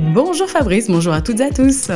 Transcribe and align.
Bonjour 0.00 0.48
Fabrice, 0.48 0.86
bonjour 0.88 1.12
à 1.12 1.20
toutes 1.20 1.40
et 1.40 1.44
à 1.44 1.50
tous. 1.50 1.90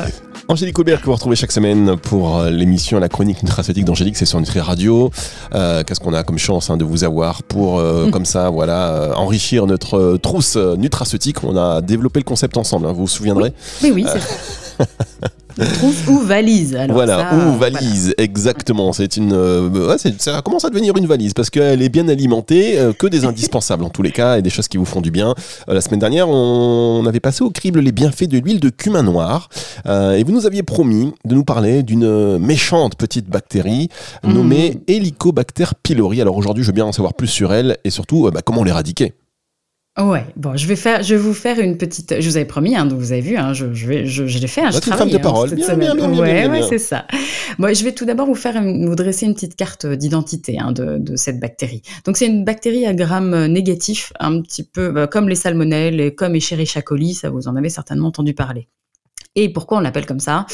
Angélique 0.48 0.78
Aubert 0.78 1.00
que 1.00 1.06
vous 1.06 1.14
retrouvez 1.14 1.36
chaque 1.36 1.52
semaine 1.52 1.96
pour 1.96 2.38
euh, 2.38 2.50
l'émission 2.50 2.98
La 2.98 3.08
chronique 3.08 3.42
nutraceutique 3.42 3.86
d'Angélique, 3.86 4.18
c'est 4.18 4.26
sur 4.26 4.38
Nutri 4.38 4.60
Radio. 4.60 5.10
Euh, 5.54 5.82
Qu'est-ce 5.84 6.00
qu'on 6.00 6.12
a 6.12 6.22
comme 6.22 6.36
chance 6.36 6.68
hein, 6.68 6.76
de 6.76 6.84
vous 6.84 7.02
avoir 7.04 7.42
pour, 7.42 7.78
euh, 7.78 8.10
comme 8.12 8.26
ça, 8.26 8.50
voilà, 8.50 8.90
euh, 8.90 9.14
enrichir 9.14 9.66
notre 9.66 10.18
trousse 10.18 10.56
nutraceutique. 10.56 11.42
On 11.44 11.56
a 11.56 11.80
développé 11.80 12.20
le 12.20 12.24
concept 12.24 12.58
ensemble, 12.58 12.86
hein, 12.86 12.92
vous 12.92 13.02
vous 13.02 13.08
souviendrez 13.08 13.54
Oui, 13.82 13.90
oui, 13.94 14.06
c'est 14.06 14.86
ça. 15.58 15.66
Trousse 15.66 16.06
ou 16.08 16.18
valise. 16.18 16.74
Alors 16.74 16.94
Voilà, 16.94 17.30
ça, 17.30 17.36
ou 17.36 17.58
valise, 17.58 18.14
exactement. 18.18 18.92
C'est 18.92 19.16
une, 19.16 19.32
euh, 19.32 19.88
ouais, 19.88 19.96
ça 20.18 20.42
commence 20.42 20.64
à 20.64 20.70
devenir 20.70 20.96
une 20.96 21.06
valise 21.06 21.34
parce 21.34 21.50
qu'elle 21.50 21.82
est 21.82 21.88
bien 21.88 22.08
alimentée, 22.08 22.78
euh, 22.78 22.92
que 22.92 23.06
des 23.06 23.24
indispensables 23.24 23.84
en 23.84 23.90
tous 23.90 24.02
les 24.02 24.12
cas 24.12 24.38
et 24.38 24.42
des 24.42 24.50
choses 24.50 24.68
qui 24.68 24.76
vous 24.76 24.84
font 24.84 25.00
du 25.00 25.10
bien. 25.10 25.34
Euh, 25.68 25.74
la 25.74 25.80
semaine 25.80 26.00
dernière, 26.00 26.28
on, 26.28 27.00
on 27.02 27.06
avait 27.06 27.20
passé 27.20 27.42
au 27.42 27.50
crible 27.50 27.80
les 27.80 27.92
bienfaits 27.92 28.28
de 28.28 28.38
l'huile 28.38 28.60
de 28.60 28.70
cumin 28.70 29.02
noir 29.02 29.48
euh, 29.86 30.12
et 30.12 30.24
vous 30.24 30.32
nous 30.32 30.46
aviez 30.46 30.62
promis 30.62 31.12
de 31.24 31.34
nous 31.34 31.44
parler 31.44 31.82
d'une 31.82 32.38
méchante 32.38 32.96
petite 32.96 33.28
bactérie 33.28 33.88
nommée 34.22 34.80
Helicobacter 34.88 35.66
pylori. 35.82 36.20
Alors 36.20 36.36
aujourd'hui, 36.36 36.62
je 36.62 36.68
veux 36.68 36.74
bien 36.74 36.84
en 36.84 36.92
savoir 36.92 37.14
plus 37.14 37.28
sur 37.28 37.52
elle 37.52 37.78
et 37.84 37.90
surtout 37.90 38.26
euh, 38.26 38.30
bah, 38.30 38.40
comment 38.44 38.64
l'éradiquer. 38.64 39.14
Ouais, 39.96 40.26
bon, 40.34 40.56
je 40.56 40.66
vais 40.66 40.74
faire, 40.74 41.04
je 41.04 41.14
vais 41.14 41.20
vous 41.20 41.32
faire 41.34 41.60
une 41.60 41.78
petite. 41.78 42.16
Je 42.20 42.28
vous 42.28 42.36
avais 42.36 42.44
promis, 42.46 42.74
hein, 42.74 42.84
donc 42.84 42.98
vous 42.98 43.12
avez 43.12 43.20
vu, 43.20 43.36
hein, 43.36 43.52
je, 43.52 43.72
je 43.72 43.86
vais, 43.86 44.06
je, 44.06 44.26
je 44.26 44.38
l'ai 44.40 44.48
fait, 44.48 44.62
hein, 44.62 44.70
je 44.70 44.74
Votre 44.74 44.88
femme 44.88 45.08
travaille 45.08 45.12
de 45.12 45.18
hein, 45.18 45.54
Bien, 45.54 45.94
bien, 45.94 45.94
bien, 45.94 46.20
ouais, 46.20 46.48
ouais, 46.48 46.62
c'est 46.68 46.78
ça. 46.78 47.06
Bon, 47.60 47.72
je 47.72 47.84
vais 47.84 47.92
tout 47.92 48.04
d'abord 48.04 48.26
vous 48.26 48.34
faire, 48.34 48.56
une- 48.56 48.88
vous 48.88 48.96
dresser 48.96 49.26
une 49.26 49.34
petite 49.34 49.54
carte 49.54 49.86
d'identité 49.86 50.58
hein, 50.58 50.72
de, 50.72 50.98
de 50.98 51.14
cette 51.14 51.38
bactérie. 51.38 51.82
Donc 52.06 52.16
c'est 52.16 52.26
une 52.26 52.44
bactérie 52.44 52.86
à 52.86 52.92
gramme 52.94 53.46
négatif, 53.46 54.12
un 54.18 54.40
petit 54.40 54.64
peu 54.64 54.90
bah, 54.90 55.06
comme 55.06 55.28
les 55.28 55.36
salmonelles 55.36 56.00
et 56.00 56.12
comme 56.12 56.34
Escherichia 56.34 56.82
coli, 56.82 57.14
ça 57.14 57.30
vous 57.30 57.46
en 57.46 57.54
avez 57.54 57.68
certainement 57.68 58.08
entendu 58.08 58.34
parler. 58.34 58.66
Et 59.36 59.52
pourquoi 59.52 59.78
on 59.78 59.80
l'appelle 59.80 60.06
comme 60.06 60.20
ça? 60.20 60.46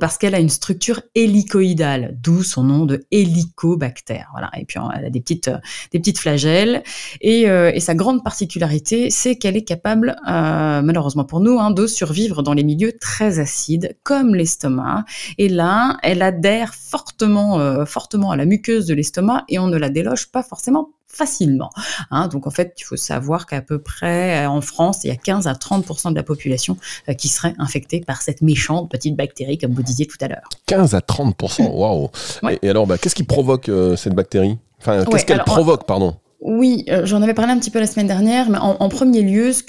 Parce 0.00 0.16
qu'elle 0.16 0.34
a 0.34 0.40
une 0.40 0.48
structure 0.48 1.02
hélicoïdale, 1.14 2.16
d'où 2.22 2.42
son 2.42 2.64
nom 2.64 2.86
de 2.86 3.04
hélicobacter. 3.10 4.22
Voilà. 4.32 4.50
Et 4.56 4.64
puis 4.64 4.78
elle 4.96 5.04
a 5.04 5.10
des 5.10 5.20
petites, 5.20 5.48
euh, 5.48 5.58
des 5.92 5.98
petites 5.98 6.18
flagelles. 6.18 6.82
Et, 7.20 7.48
euh, 7.50 7.70
et 7.74 7.80
sa 7.80 7.94
grande 7.94 8.24
particularité, 8.24 9.10
c'est 9.10 9.36
qu'elle 9.36 9.56
est 9.56 9.64
capable, 9.64 10.16
euh, 10.26 10.80
malheureusement 10.82 11.24
pour 11.24 11.40
nous, 11.40 11.58
hein, 11.58 11.70
de 11.70 11.86
survivre 11.86 12.42
dans 12.42 12.54
les 12.54 12.64
milieux 12.64 12.92
très 12.98 13.38
acides, 13.40 13.96
comme 14.04 14.34
l'estomac. 14.34 15.04
Et 15.36 15.48
là, 15.48 15.98
elle 16.02 16.22
adhère 16.22 16.74
fortement, 16.74 17.84
fortement 17.86 18.30
à 18.30 18.36
la 18.36 18.46
muqueuse 18.46 18.86
de 18.86 18.94
l'estomac 18.94 19.44
et 19.48 19.58
on 19.58 19.66
ne 19.66 19.76
la 19.76 19.90
déloge 19.90 20.30
pas 20.30 20.42
forcément 20.42 20.93
facilement. 21.06 21.70
hein. 22.10 22.28
donc 22.28 22.46
en 22.46 22.50
fait, 22.50 22.74
il 22.78 22.82
faut 22.84 22.96
savoir 22.96 23.46
qu'à 23.46 23.60
peu 23.62 23.78
près 23.80 24.44
euh, 24.44 24.48
en 24.50 24.60
France, 24.60 25.04
il 25.04 25.08
y 25.08 25.10
a 25.10 25.16
15 25.16 25.46
à 25.46 25.52
30% 25.52 26.10
de 26.10 26.16
la 26.16 26.22
population 26.22 26.76
euh, 27.08 27.14
qui 27.14 27.28
serait 27.28 27.54
infectée 27.58 28.00
par 28.00 28.20
cette 28.22 28.42
méchante 28.42 28.90
petite 28.90 29.16
bactérie, 29.16 29.58
comme 29.58 29.72
vous 29.72 29.82
disiez 29.82 30.06
tout 30.06 30.18
à 30.20 30.28
l'heure. 30.28 30.48
15 30.66 30.94
à 30.94 31.00
30% 31.00 31.70
waouh. 31.70 32.10
Ouais. 32.42 32.58
Et, 32.62 32.66
et 32.66 32.70
alors, 32.70 32.86
bah, 32.86 32.98
qu'est-ce 32.98 33.14
qui 33.14 33.22
provoque 33.24 33.68
euh, 33.68 33.96
cette 33.96 34.14
bactérie? 34.14 34.58
Enfin, 34.80 34.98
qu'est-ce 35.04 35.10
Ouais, 35.10 35.24
qu'elle 35.24 35.44
provoque, 35.44 35.86
pardon? 35.86 36.16
Oui, 36.46 36.84
euh, 36.90 37.06
j'en 37.06 37.22
avais 37.22 37.32
parlé 37.32 37.52
un 37.52 37.58
petit 37.58 37.70
peu 37.70 37.80
la 37.80 37.86
semaine 37.86 38.06
dernière, 38.06 38.50
mais 38.50 38.58
en, 38.58 38.76
en 38.78 38.88
premier 38.90 39.22
lieu, 39.22 39.50
ce 39.54 39.62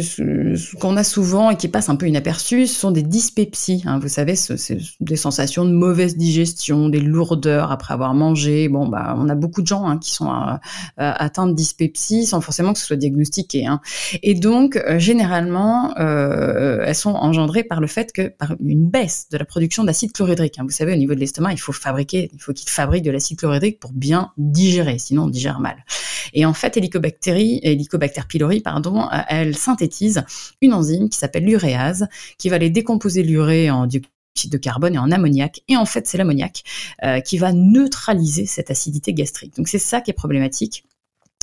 ce, 0.00 0.76
qu'on 0.76 0.96
a 0.96 1.04
souvent 1.04 1.50
et 1.50 1.56
qui 1.58 1.68
passe 1.68 1.90
un 1.90 1.96
peu 1.96 2.08
inaperçu, 2.08 2.66
ce 2.66 2.74
sont 2.80 2.90
des 2.90 3.02
dyspepsies. 3.02 3.82
hein. 3.84 3.98
vous 3.98 4.08
savez, 4.08 4.34
ce- 4.34 4.56
c'est 4.56 4.78
des 5.00 5.16
sensations 5.16 5.66
de 5.66 5.72
mauvaise 5.72 6.16
digestion, 6.16 6.88
des 6.88 7.00
lourdeurs 7.00 7.70
après 7.70 7.92
avoir 7.92 8.14
mangé. 8.14 8.70
Bon, 8.70 8.88
bah, 8.88 9.14
on 9.18 9.28
a 9.28 9.34
beaucoup 9.34 9.60
de 9.60 9.66
gens 9.66 9.84
hein, 9.86 9.98
qui 9.98 10.10
sont 10.14 10.30
euh, 10.30 10.54
euh, 10.54 11.12
atteints 11.16 11.46
de 11.46 11.52
dyspepsie 11.52 12.24
sans 12.24 12.40
forcément 12.40 12.72
que 12.72 12.78
ce 12.78 12.86
soit 12.86 12.96
diagnostiqué. 12.96 13.66
hein. 13.66 13.82
Et 14.22 14.34
donc, 14.34 14.76
euh, 14.76 14.98
généralement, 14.98 15.92
euh, 15.98 16.82
elles 16.86 16.94
sont 16.94 17.10
engendrées 17.14 17.62
par 17.64 17.82
le 17.82 17.86
fait 17.86 18.10
que 18.10 18.28
par 18.28 18.54
une 18.64 18.88
baisse 18.88 19.26
de 19.30 19.36
la 19.36 19.44
production 19.44 19.84
d'acide 19.84 20.12
chlorhydrique. 20.12 20.58
hein. 20.58 20.62
Vous 20.64 20.70
savez, 20.70 20.94
au 20.94 20.96
niveau 20.96 21.14
de 21.14 21.20
l'estomac, 21.20 21.52
il 21.52 21.60
faut 21.60 21.72
fabriquer, 21.72 22.30
il 22.32 22.40
faut 22.40 22.54
qu'il 22.54 22.70
fabrique 22.70 23.04
de 23.04 23.10
l'acide 23.10 23.36
chlorhydrique 23.38 23.80
pour 23.80 23.92
bien 23.92 24.30
digérer, 24.38 24.96
sinon 24.98 25.24
on 25.24 25.28
digère 25.28 25.60
mal. 25.60 25.76
Et 26.32 26.44
en 26.44 26.54
fait, 26.54 26.76
Helicobacter, 26.76 28.22
pylori, 28.28 28.60
pardon, 28.60 29.02
euh, 29.02 29.18
elle 29.28 29.56
synthétise 29.56 30.24
une 30.60 30.72
enzyme 30.72 31.08
qui 31.08 31.18
s'appelle 31.18 31.44
l'uréase, 31.44 32.08
qui 32.38 32.48
va 32.48 32.58
les 32.58 32.70
décomposer 32.70 33.22
l'urée 33.22 33.70
en 33.70 33.86
dioxyde 33.86 34.10
de 34.50 34.58
carbone 34.58 34.94
et 34.94 34.98
en 34.98 35.10
ammoniac. 35.10 35.62
Et 35.68 35.76
en 35.76 35.84
fait, 35.84 36.06
c'est 36.06 36.18
l'ammoniac 36.18 36.62
euh, 37.04 37.20
qui 37.20 37.38
va 37.38 37.52
neutraliser 37.52 38.46
cette 38.46 38.70
acidité 38.70 39.12
gastrique. 39.12 39.56
Donc 39.56 39.68
c'est 39.68 39.78
ça 39.78 40.00
qui 40.00 40.10
est 40.10 40.14
problématique. 40.14 40.84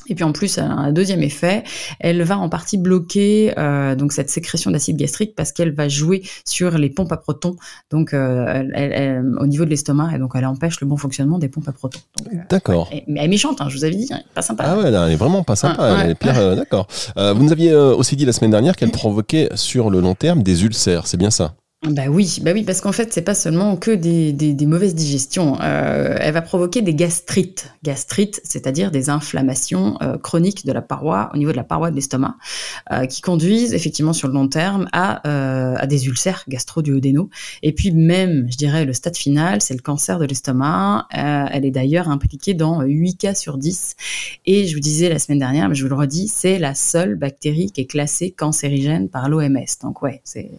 Et 0.07 0.15
puis 0.15 0.23
en 0.23 0.31
plus, 0.31 0.57
elle 0.57 0.63
a 0.65 0.71
un 0.71 0.91
deuxième 0.91 1.21
effet, 1.23 1.63
elle 1.99 2.23
va 2.23 2.37
en 2.37 2.49
partie 2.49 2.77
bloquer 2.77 3.53
euh, 3.57 3.95
donc 3.95 4.11
cette 4.13 4.29
sécrétion 4.29 4.71
d'acide 4.71 4.97
gastrique 4.97 5.35
parce 5.35 5.51
qu'elle 5.51 5.73
va 5.73 5.87
jouer 5.89 6.23
sur 6.45 6.77
les 6.77 6.89
pompes 6.89 7.11
à 7.11 7.17
protons, 7.17 7.55
donc 7.91 8.13
euh, 8.13 8.45
elle- 8.47 8.71
elle- 8.75 8.91
elle- 8.93 9.25
au 9.39 9.45
niveau 9.47 9.65
de 9.65 9.69
l'estomac, 9.69 10.11
et 10.15 10.19
donc 10.19 10.31
elle 10.35 10.45
empêche 10.45 10.79
le 10.81 10.87
bon 10.87 10.97
fonctionnement 10.97 11.37
des 11.37 11.49
pompes 11.49 11.67
à 11.67 11.71
protons. 11.71 11.99
Euh, 12.33 12.37
D'accord. 12.49 12.89
mais 13.07 13.19
elle 13.19 13.25
est 13.25 13.27
méchante, 13.27 13.61
hein, 13.61 13.67
je 13.69 13.77
vous 13.77 13.83
avais 13.83 13.95
dit, 13.95 14.07
hein, 14.11 14.21
pas 14.33 14.41
sympa. 14.41 14.63
Ah 14.67 14.77
ouais, 14.77 14.89
là, 14.91 15.05
elle 15.07 15.13
est 15.13 15.17
vraiment 15.17 15.43
pas 15.43 15.55
sympa. 15.55 15.75
Ah, 15.79 15.93
ouais. 15.95 16.01
elle 16.05 16.11
est 16.11 16.15
pire, 16.15 16.37
euh, 16.37 16.55
d'accord. 16.55 16.87
Euh, 17.17 17.33
vous 17.33 17.43
nous 17.43 17.51
aviez 17.51 17.75
aussi 17.75 18.15
dit 18.15 18.25
la 18.25 18.31
semaine 18.33 18.51
dernière 18.51 18.75
qu'elle 18.75 18.91
provoquait 18.91 19.49
sur 19.55 19.89
le 19.89 19.99
long 19.99 20.15
terme 20.15 20.43
des 20.43 20.63
ulcères, 20.63 21.07
c'est 21.07 21.17
bien 21.17 21.31
ça? 21.31 21.53
Bah 21.87 22.07
oui, 22.09 22.39
bah 22.41 22.51
oui, 22.53 22.63
parce 22.63 22.81
qu'en 22.81 22.91
fait, 22.91 23.13
c'est 23.13 23.21
pas 23.21 23.33
seulement 23.33 23.77
que 23.77 23.91
des, 23.91 24.33
des, 24.33 24.53
des 24.53 24.65
mauvaises 24.65 24.95
digestions. 24.95 25.57
Euh, 25.61 26.17
elle 26.19 26.33
va 26.33 26.41
provoquer 26.41 26.81
des 26.81 26.93
gastrites. 26.93 27.73
Gastrites, 27.83 28.41
c'est-à-dire 28.43 28.91
des 28.91 29.09
inflammations 29.09 29.97
euh, 30.01 30.17
chroniques 30.17 30.65
de 30.65 30.73
la 30.73 30.81
paroi, 30.81 31.31
au 31.33 31.37
niveau 31.37 31.53
de 31.53 31.55
la 31.55 31.63
paroi 31.63 31.89
de 31.89 31.95
l'estomac, 31.95 32.35
euh, 32.91 33.05
qui 33.05 33.21
conduisent 33.21 33.73
effectivement 33.73 34.11
sur 34.11 34.27
le 34.27 34.33
long 34.33 34.49
terme 34.49 34.89
à, 34.91 35.25
euh, 35.25 35.75
à 35.77 35.87
des 35.87 36.07
ulcères 36.07 36.43
gastro-duodénaux. 36.49 37.29
Et 37.63 37.71
puis 37.71 37.93
même, 37.93 38.45
je 38.51 38.57
dirais, 38.57 38.83
le 38.83 38.91
stade 38.91 39.15
final, 39.15 39.61
c'est 39.61 39.73
le 39.73 39.81
cancer 39.81 40.19
de 40.19 40.25
l'estomac. 40.25 41.07
Euh, 41.17 41.45
elle 41.49 41.63
est 41.63 41.71
d'ailleurs 41.71 42.09
impliquée 42.09 42.55
dans 42.55 42.81
8 42.81 43.15
cas 43.15 43.35
sur 43.35 43.57
10. 43.57 43.95
Et 44.45 44.67
je 44.67 44.73
vous 44.73 44.81
disais 44.81 45.07
la 45.07 45.17
semaine 45.17 45.39
dernière, 45.39 45.69
mais 45.69 45.75
je 45.75 45.83
vous 45.83 45.89
le 45.89 45.95
redis, 45.95 46.27
c'est 46.27 46.59
la 46.59 46.75
seule 46.75 47.15
bactérie 47.15 47.71
qui 47.71 47.79
est 47.79 47.85
classée 47.85 48.31
cancérigène 48.31 49.07
par 49.07 49.29
l'OMS. 49.29 49.65
Donc 49.81 50.01
ouais, 50.01 50.19
c'est... 50.25 50.51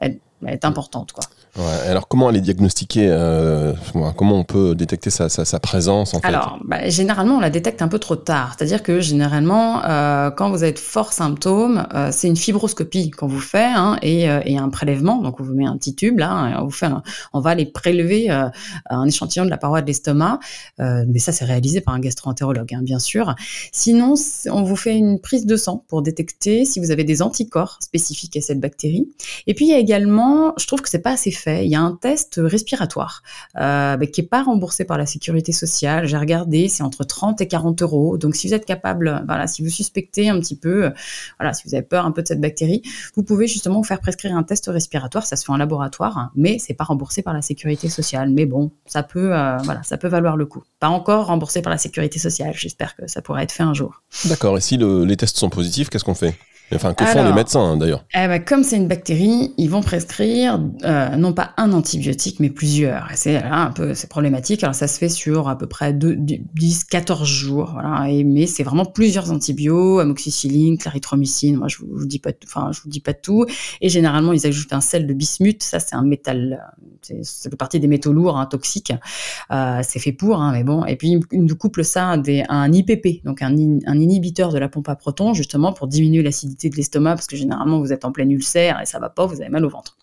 Elle 0.00 0.20
est 0.46 0.64
importante, 0.64 1.12
quoi. 1.12 1.24
Ouais, 1.56 1.88
alors 1.88 2.08
comment 2.08 2.30
elle 2.30 2.36
est 2.36 2.40
diagnostiquée 2.40 3.06
euh, 3.08 3.72
Comment 4.16 4.38
on 4.40 4.42
peut 4.42 4.74
détecter 4.74 5.10
sa, 5.10 5.28
sa, 5.28 5.44
sa 5.44 5.60
présence 5.60 6.12
en 6.12 6.18
fait 6.20 6.26
Alors, 6.26 6.58
bah, 6.64 6.88
généralement, 6.88 7.36
on 7.36 7.40
la 7.40 7.50
détecte 7.50 7.80
un 7.80 7.86
peu 7.86 8.00
trop 8.00 8.16
tard. 8.16 8.56
C'est-à-dire 8.58 8.82
que 8.82 8.98
généralement, 9.00 9.84
euh, 9.84 10.32
quand 10.32 10.50
vous 10.50 10.64
avez 10.64 10.72
de 10.72 10.80
forts 10.80 11.12
symptômes, 11.12 11.86
euh, 11.94 12.08
c'est 12.10 12.26
une 12.26 12.36
fibroscopie 12.36 13.10
qu'on 13.12 13.28
vous 13.28 13.38
fait 13.40 13.70
hein, 13.72 13.98
et, 14.02 14.28
euh, 14.28 14.40
et 14.44 14.58
un 14.58 14.68
prélèvement. 14.68 15.18
Donc, 15.22 15.38
on 15.38 15.44
vous 15.44 15.54
met 15.54 15.64
un 15.64 15.76
petit 15.76 15.94
tube 15.94 16.18
là, 16.18 16.58
on 16.60 16.64
vous 16.64 16.70
fait, 16.72 16.86
un- 16.86 17.04
on 17.32 17.38
va 17.38 17.50
aller 17.50 17.66
prélever 17.66 18.32
euh, 18.32 18.48
un 18.90 19.06
échantillon 19.06 19.44
de 19.44 19.50
la 19.50 19.56
paroi 19.56 19.80
de 19.80 19.86
l'estomac. 19.86 20.40
Euh, 20.80 21.04
mais 21.06 21.20
ça, 21.20 21.30
c'est 21.30 21.44
réalisé 21.44 21.80
par 21.80 21.94
un 21.94 22.00
gastro-entérologue, 22.00 22.74
hein, 22.74 22.82
bien 22.82 22.98
sûr. 22.98 23.32
Sinon, 23.70 24.14
on 24.50 24.64
vous 24.64 24.76
fait 24.76 24.96
une 24.96 25.20
prise 25.20 25.46
de 25.46 25.56
sang 25.56 25.84
pour 25.86 26.02
détecter 26.02 26.64
si 26.64 26.80
vous 26.80 26.90
avez 26.90 27.04
des 27.04 27.22
anticorps 27.22 27.78
spécifiques 27.80 28.36
à 28.36 28.40
cette 28.40 28.58
bactérie. 28.58 29.06
Et 29.46 29.54
puis, 29.54 29.66
il 29.66 29.68
y 29.70 29.74
a 29.74 29.78
également, 29.78 30.52
je 30.58 30.66
trouve 30.66 30.80
que 30.80 30.88
c'est 30.88 30.98
pas 30.98 31.12
assez 31.12 31.30
fait. 31.30 31.43
Il 31.46 31.68
y 31.68 31.74
a 31.74 31.80
un 31.80 31.94
test 31.96 32.40
respiratoire 32.42 33.22
euh, 33.56 33.96
qui 34.06 34.20
est 34.22 34.28
pas 34.28 34.42
remboursé 34.42 34.84
par 34.84 34.98
la 34.98 35.06
sécurité 35.06 35.52
sociale. 35.52 36.06
J'ai 36.06 36.16
regardé, 36.16 36.68
c'est 36.68 36.82
entre 36.82 37.04
30 37.04 37.40
et 37.40 37.48
40 37.48 37.82
euros. 37.82 38.16
Donc, 38.18 38.36
si 38.36 38.48
vous 38.48 38.54
êtes 38.54 38.64
capable, 38.66 39.22
voilà, 39.26 39.46
si 39.46 39.62
vous 39.62 39.68
suspectez 39.70 40.28
un 40.28 40.38
petit 40.40 40.56
peu, 40.56 40.92
voilà, 41.38 41.52
si 41.54 41.62
vous 41.66 41.74
avez 41.74 41.82
peur 41.84 42.06
un 42.06 42.10
peu 42.12 42.22
de 42.22 42.28
cette 42.28 42.40
bactérie, 42.40 42.82
vous 43.16 43.22
pouvez 43.22 43.46
justement 43.46 43.76
vous 43.78 43.84
faire 43.84 44.00
prescrire 44.00 44.36
un 44.36 44.42
test 44.42 44.66
respiratoire. 44.68 45.26
Ça 45.26 45.36
se 45.36 45.44
fait 45.44 45.52
en 45.52 45.56
laboratoire, 45.56 46.18
hein, 46.18 46.30
mais 46.34 46.58
c'est 46.58 46.74
pas 46.74 46.84
remboursé 46.84 47.22
par 47.22 47.34
la 47.34 47.42
sécurité 47.42 47.88
sociale. 47.88 48.30
Mais 48.30 48.46
bon, 48.46 48.70
ça 48.86 49.02
peut, 49.02 49.34
euh, 49.34 49.58
ça 49.82 49.96
peut 49.98 50.08
valoir 50.08 50.36
le 50.36 50.46
coup. 50.46 50.62
Pas 50.80 50.88
encore 50.88 51.26
remboursé 51.26 51.62
par 51.62 51.70
la 51.70 51.78
sécurité 51.78 52.18
sociale. 52.18 52.54
J'espère 52.54 52.96
que 52.96 53.06
ça 53.06 53.22
pourra 53.22 53.42
être 53.42 53.52
fait 53.52 53.62
un 53.62 53.74
jour. 53.74 54.02
D'accord, 54.26 54.56
et 54.58 54.60
si 54.60 54.76
le- 54.76 55.04
les 55.04 55.16
tests 55.16 55.38
sont 55.38 55.50
positifs, 55.50 55.88
qu'est-ce 55.90 56.04
qu'on 56.04 56.14
fait? 56.14 56.34
Enfin, 56.72 56.92
que 56.94 57.04
font 57.04 57.18
Alors, 57.18 57.26
les 57.30 57.34
médecins 57.34 57.60
hein, 57.60 57.76
d'ailleurs 57.76 58.04
Eh 58.14 58.26
ben, 58.26 58.42
comme 58.42 58.64
c'est 58.64 58.76
une 58.76 58.88
bactérie, 58.88 59.52
ils 59.58 59.68
vont 59.70 59.82
prescrire 59.82 60.60
euh, 60.84 61.16
non 61.16 61.32
pas 61.32 61.50
un 61.56 61.72
antibiotique, 61.72 62.40
mais 62.40 62.50
plusieurs. 62.50 63.10
Et 63.12 63.16
c'est 63.16 63.36
un 63.36 63.70
peu 63.70 63.94
c'est 63.94 64.08
problématique. 64.08 64.62
Alors 64.64 64.74
ça 64.74 64.88
se 64.88 64.98
fait 64.98 65.08
sur 65.08 65.48
à 65.48 65.56
peu 65.56 65.66
près 65.66 65.92
10, 65.92 66.84
14 66.84 67.28
jours. 67.28 67.70
Voilà. 67.74 68.10
Et, 68.10 68.24
mais 68.24 68.46
c'est 68.46 68.62
vraiment 68.64 68.86
plusieurs 68.86 69.30
antibiotiques, 69.30 70.00
amoxicilline, 70.00 70.78
clarithromycine. 70.78 71.56
Moi, 71.56 71.68
je 71.68 71.78
vous, 71.78 71.86
vous 71.92 72.06
dis 72.06 72.18
pas, 72.18 72.30
enfin, 72.44 72.70
je 72.72 72.80
vous 72.80 72.88
dis 72.88 73.00
pas 73.00 73.12
tout. 73.14 73.44
Et 73.80 73.88
généralement, 73.88 74.32
ils 74.32 74.46
ajoutent 74.46 74.72
un 74.72 74.80
sel 74.80 75.06
de 75.06 75.12
bismuth. 75.14 75.62
Ça, 75.62 75.78
c'est 75.80 75.94
un 75.94 76.02
métal. 76.02 76.60
euh, 77.10 77.14
c'est- 77.22 77.50
fait 77.50 77.56
partie 77.56 77.78
des 77.78 77.86
métaux 77.88 78.12
lourds, 78.14 78.38
hein, 78.38 78.46
toxiques. 78.46 78.92
Euh, 79.52 79.80
c'est 79.86 79.98
fait 79.98 80.12
pour, 80.12 80.40
hein, 80.40 80.52
mais 80.52 80.64
bon. 80.64 80.84
Et 80.86 80.96
puis 80.96 81.18
ils 81.30 81.44
nous 81.44 81.56
couplent 81.56 81.84
ça 81.84 82.10
à, 82.10 82.16
des, 82.16 82.42
à 82.48 82.54
un 82.54 82.72
IPP, 82.72 83.22
donc 83.24 83.42
un 83.42 83.54
inhibiteur 83.54 84.50
de 84.52 84.58
la 84.58 84.68
pompe 84.70 84.88
à 84.88 84.96
protons, 84.96 85.34
justement 85.34 85.72
pour 85.74 85.86
diminuer 85.86 86.22
l'acidité 86.22 86.53
de 86.62 86.76
l'estomac, 86.76 87.14
parce 87.14 87.26
que 87.26 87.36
généralement 87.36 87.80
vous 87.80 87.92
êtes 87.92 88.04
en 88.04 88.12
plein 88.12 88.28
ulcère 88.28 88.80
et 88.80 88.86
ça 88.86 88.98
va 88.98 89.10
pas, 89.10 89.26
vous 89.26 89.40
avez 89.40 89.50
mal 89.50 89.64
au 89.64 89.70
ventre. 89.70 89.96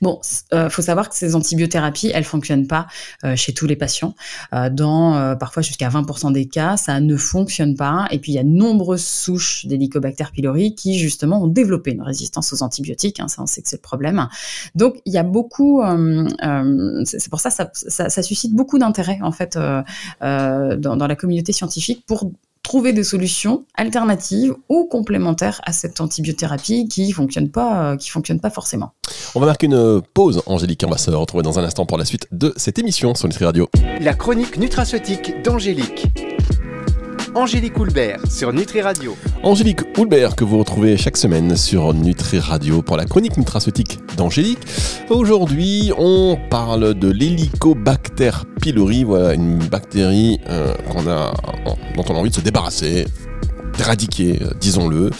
Bon, 0.00 0.20
euh, 0.54 0.70
faut 0.70 0.82
savoir 0.82 1.08
que 1.08 1.16
ces 1.16 1.34
antibiothérapies, 1.34 2.10
elles 2.14 2.24
fonctionnent 2.24 2.66
pas 2.66 2.86
euh, 3.24 3.36
chez 3.36 3.52
tous 3.52 3.66
les 3.66 3.76
patients. 3.76 4.14
Euh, 4.54 4.70
dans 4.70 5.16
euh, 5.16 5.34
parfois 5.34 5.62
jusqu'à 5.62 5.88
20% 5.88 6.32
des 6.32 6.46
cas, 6.46 6.76
ça 6.76 7.00
ne 7.00 7.16
fonctionne 7.16 7.76
pas. 7.76 8.06
Et 8.10 8.18
puis 8.18 8.32
il 8.32 8.34
y 8.34 8.38
a 8.38 8.44
nombreuses 8.44 9.04
souches 9.04 9.66
d'Helicobacter 9.66 10.24
pylori 10.32 10.74
qui 10.74 10.98
justement 10.98 11.42
ont 11.42 11.48
développé 11.48 11.92
une 11.92 12.02
résistance 12.02 12.52
aux 12.52 12.62
antibiotiques. 12.62 13.20
Hein, 13.20 13.28
ça, 13.28 13.42
on 13.42 13.46
sait 13.46 13.62
que 13.62 13.68
c'est 13.68 13.76
le 13.76 13.82
problème. 13.82 14.28
Donc 14.74 15.00
il 15.04 15.12
y 15.12 15.18
a 15.18 15.22
beaucoup. 15.22 15.82
c'est 17.04 17.30
pour 17.30 17.40
ça, 17.40 17.50
ça, 17.50 18.22
suscite 18.22 18.54
beaucoup 18.54 18.78
d'intérêt 18.78 19.18
en 19.22 19.32
fait 19.32 19.56
dans 20.20 21.06
la 21.08 21.16
communauté 21.16 21.52
scientifique 21.52 22.04
pour 22.06 22.30
trouver 22.62 22.92
des 22.92 23.04
solutions 23.04 23.64
alternatives 23.74 24.54
ou 24.68 24.86
complémentaires 24.86 25.60
à 25.64 25.72
cette 25.72 26.00
antibiothérapie 26.00 26.88
qui 26.88 27.12
fonctionne 27.12 27.50
pas, 27.50 27.92
euh, 27.92 27.96
qui 27.96 28.10
fonctionne 28.10 28.40
pas 28.40 28.50
forcément. 28.50 28.92
On 29.34 29.40
va 29.40 29.46
marquer 29.46 29.66
une 29.66 30.02
pause, 30.14 30.42
Angélique. 30.46 30.82
On 30.86 30.90
va 30.90 30.98
se 30.98 31.10
retrouver 31.10 31.42
dans 31.42 31.58
un 31.58 31.64
instant 31.64 31.86
pour 31.86 31.98
la 31.98 32.04
suite 32.04 32.26
de 32.32 32.52
cette 32.56 32.78
émission 32.78 33.14
sur 33.14 33.28
Nutri 33.28 33.44
Radio. 33.44 33.68
La 34.00 34.14
chronique 34.14 34.58
nutraceutique 34.58 35.42
d'Angélique. 35.42 36.06
Angélique 37.34 37.78
Houlbert 37.78 38.20
sur 38.28 38.52
Nutri 38.52 38.80
Radio. 38.80 39.16
Angélique 39.42 39.80
Houlbert 39.96 40.34
que 40.34 40.44
vous 40.44 40.58
retrouvez 40.58 40.96
chaque 40.96 41.16
semaine 41.16 41.56
sur 41.56 41.94
Nutri 41.94 42.40
Radio 42.40 42.82
pour 42.82 42.96
la 42.96 43.04
chronique 43.04 43.36
nutraceutique 43.36 43.98
d'Angélique. 44.16 44.58
Aujourd'hui, 45.10 45.92
on 45.96 46.36
parle 46.50 46.94
de 46.94 47.08
l'Helicobacter 47.08 48.30
pylori, 48.60 49.04
voilà 49.04 49.34
une 49.34 49.58
bactérie 49.58 50.40
euh, 50.48 50.74
dont 51.96 52.04
on 52.08 52.14
a 52.14 52.18
envie 52.18 52.30
de 52.30 52.34
se 52.34 52.40
débarrasser, 52.40 53.06
d'éradiquer, 53.76 54.40
euh, 54.42 54.50
disons-le. 54.60 55.10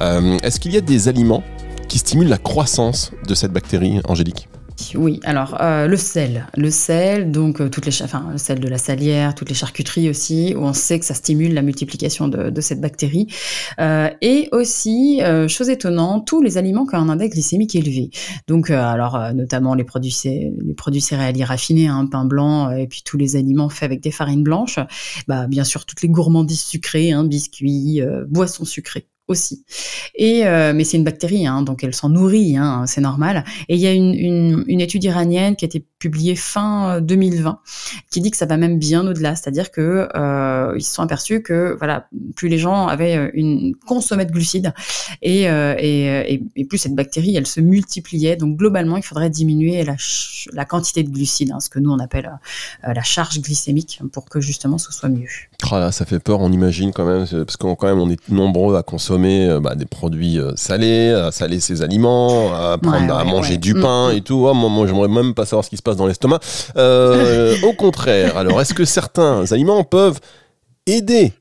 Euh, 0.00 0.38
Est-ce 0.42 0.60
qu'il 0.60 0.72
y 0.72 0.78
a 0.78 0.82
des 0.82 1.08
aliments 1.08 1.44
qui 1.88 1.98
stimulent 1.98 2.28
la 2.28 2.38
croissance 2.38 3.12
de 3.26 3.34
cette 3.34 3.52
bactérie, 3.52 4.00
Angélique? 4.04 4.48
Oui, 4.96 5.20
alors 5.24 5.60
euh, 5.60 5.86
le 5.86 5.96
sel, 5.96 6.46
le 6.56 6.70
sel, 6.70 7.30
donc 7.30 7.60
euh, 7.60 7.68
toutes 7.68 7.86
les, 7.86 8.02
enfin 8.02 8.28
le 8.32 8.38
sel 8.38 8.60
de 8.60 8.68
la 8.68 8.78
salière, 8.78 9.34
toutes 9.34 9.48
les 9.48 9.54
charcuteries 9.54 10.08
aussi, 10.08 10.54
où 10.56 10.60
on 10.60 10.72
sait 10.72 10.98
que 10.98 11.04
ça 11.04 11.14
stimule 11.14 11.54
la 11.54 11.62
multiplication 11.62 12.28
de, 12.28 12.50
de 12.50 12.60
cette 12.60 12.80
bactérie, 12.80 13.26
euh, 13.80 14.08
et 14.20 14.48
aussi 14.52 15.20
euh, 15.22 15.48
chose 15.48 15.68
étonnante, 15.68 16.26
tous 16.26 16.42
les 16.42 16.58
aliments 16.58 16.86
qui 16.86 16.94
ont 16.94 16.98
un 16.98 17.08
index 17.08 17.34
glycémique 17.34 17.74
élevé. 17.74 18.10
Donc 18.46 18.70
euh, 18.70 18.80
alors 18.80 19.16
euh, 19.16 19.32
notamment 19.32 19.74
les 19.74 19.84
produits, 19.84 20.16
les 20.24 20.74
produits 20.74 21.00
céréaliers 21.00 21.44
raffinés, 21.44 21.88
hein, 21.88 22.06
pain 22.10 22.24
blanc, 22.24 22.70
et 22.70 22.86
puis 22.86 23.02
tous 23.04 23.16
les 23.16 23.36
aliments 23.36 23.68
faits 23.68 23.84
avec 23.84 24.00
des 24.00 24.10
farines 24.10 24.42
blanches, 24.42 24.78
bah 25.26 25.46
bien 25.46 25.64
sûr 25.64 25.86
toutes 25.86 26.02
les 26.02 26.08
gourmandises 26.08 26.62
sucrées, 26.62 27.12
hein, 27.12 27.24
biscuits, 27.24 28.00
boissons 28.28 28.64
sucrées 28.64 29.08
aussi. 29.28 29.64
Et 30.14 30.46
euh, 30.46 30.72
mais 30.74 30.84
c'est 30.84 30.96
une 30.96 31.04
bactérie, 31.04 31.46
hein, 31.46 31.62
donc 31.62 31.84
elle 31.84 31.94
s'en 31.94 32.08
nourrit, 32.08 32.56
hein, 32.56 32.84
c'est 32.86 33.00
normal. 33.00 33.44
Et 33.68 33.74
il 33.74 33.80
y 33.80 33.86
a 33.86 33.92
une, 33.92 34.80
étude 34.80 35.04
iranienne 35.04 35.56
qui 35.56 35.64
a 35.64 35.66
été 35.66 35.84
publiée 35.98 36.36
fin 36.36 36.96
euh, 36.96 37.00
2020 37.00 37.60
qui 38.10 38.20
dit 38.20 38.30
que 38.30 38.36
ça 38.36 38.46
va 38.46 38.56
même 38.56 38.78
bien 38.78 39.06
au-delà, 39.06 39.36
c'est-à-dire 39.36 39.70
que 39.70 40.08
euh, 40.14 40.74
ils 40.76 40.82
se 40.82 40.94
sont 40.94 41.02
aperçus 41.02 41.42
que 41.42 41.76
voilà, 41.78 42.08
plus 42.36 42.48
les 42.48 42.58
gens 42.58 42.86
avaient 42.86 43.16
euh, 43.16 43.30
une 43.34 43.74
de 43.98 44.32
glucides 44.32 44.72
et, 45.22 45.48
euh, 45.48 45.74
plus 46.68 46.78
cette 46.78 46.94
bactérie 46.94 47.36
elle 47.36 47.46
se 47.46 47.60
multipliait. 47.60 48.36
Donc 48.36 48.56
globalement, 48.56 48.96
il 48.96 49.02
faudrait 49.02 49.30
diminuer 49.30 49.84
la, 49.84 50.64
quantité 50.64 51.02
de 51.02 51.10
glucides, 51.10 51.52
hein, 51.52 51.60
ce 51.60 51.70
que 51.70 51.78
nous 51.78 51.90
on 51.90 51.98
appelle 51.98 52.38
euh, 52.86 52.92
la 52.92 53.02
charge 53.02 53.40
glycémique, 53.40 54.00
pour 54.12 54.26
que 54.26 54.40
justement 54.40 54.78
ce 54.78 54.92
soit 54.92 55.08
mieux. 55.08 55.28
Oh 55.70 55.74
là, 55.74 55.92
ça 55.92 56.04
fait 56.04 56.20
peur, 56.20 56.40
on 56.40 56.52
imagine 56.52 56.92
quand 56.92 57.06
même, 57.06 57.26
parce 57.44 57.56
qu'on 57.56 57.74
quand 57.74 57.88
même 57.88 57.98
on 57.98 58.10
est 58.10 58.28
nombreux 58.28 58.76
à 58.76 58.82
consommer 58.82 59.17
euh, 59.26 59.60
bah, 59.60 59.74
des 59.74 59.86
produits 59.86 60.38
euh, 60.38 60.52
salés, 60.56 61.10
à 61.12 61.30
saler 61.32 61.60
ses 61.60 61.82
aliments, 61.82 62.52
à, 62.54 62.78
prendre, 62.78 63.06
Ouais, 63.14 63.20
à 63.20 63.24
manger 63.24 63.52
ouais. 63.52 63.58
du 63.58 63.74
Mm, 63.74 63.80
pain 63.82 64.12
mm. 64.12 64.16
et 64.16 64.20
tout. 64.20 64.46
Oh, 64.48 64.54
moi, 64.54 64.68
moi 64.68 64.86
j'aimerais 64.86 65.08
même 65.08 65.34
pas 65.34 65.44
savoir 65.46 65.64
ce 65.64 65.70
qui 65.70 65.76
se 65.76 65.82
passe 65.82 65.96
dans 65.96 66.06
l'estomac. 66.06 66.40
Euh, 66.76 67.56
au 67.62 67.72
contraire, 67.72 68.36
alors 68.36 68.60
est-ce 68.60 68.74
que 68.74 68.84
certains 68.84 69.50
aliments 69.52 69.84
peuvent 69.84 70.20
aider 70.86 71.32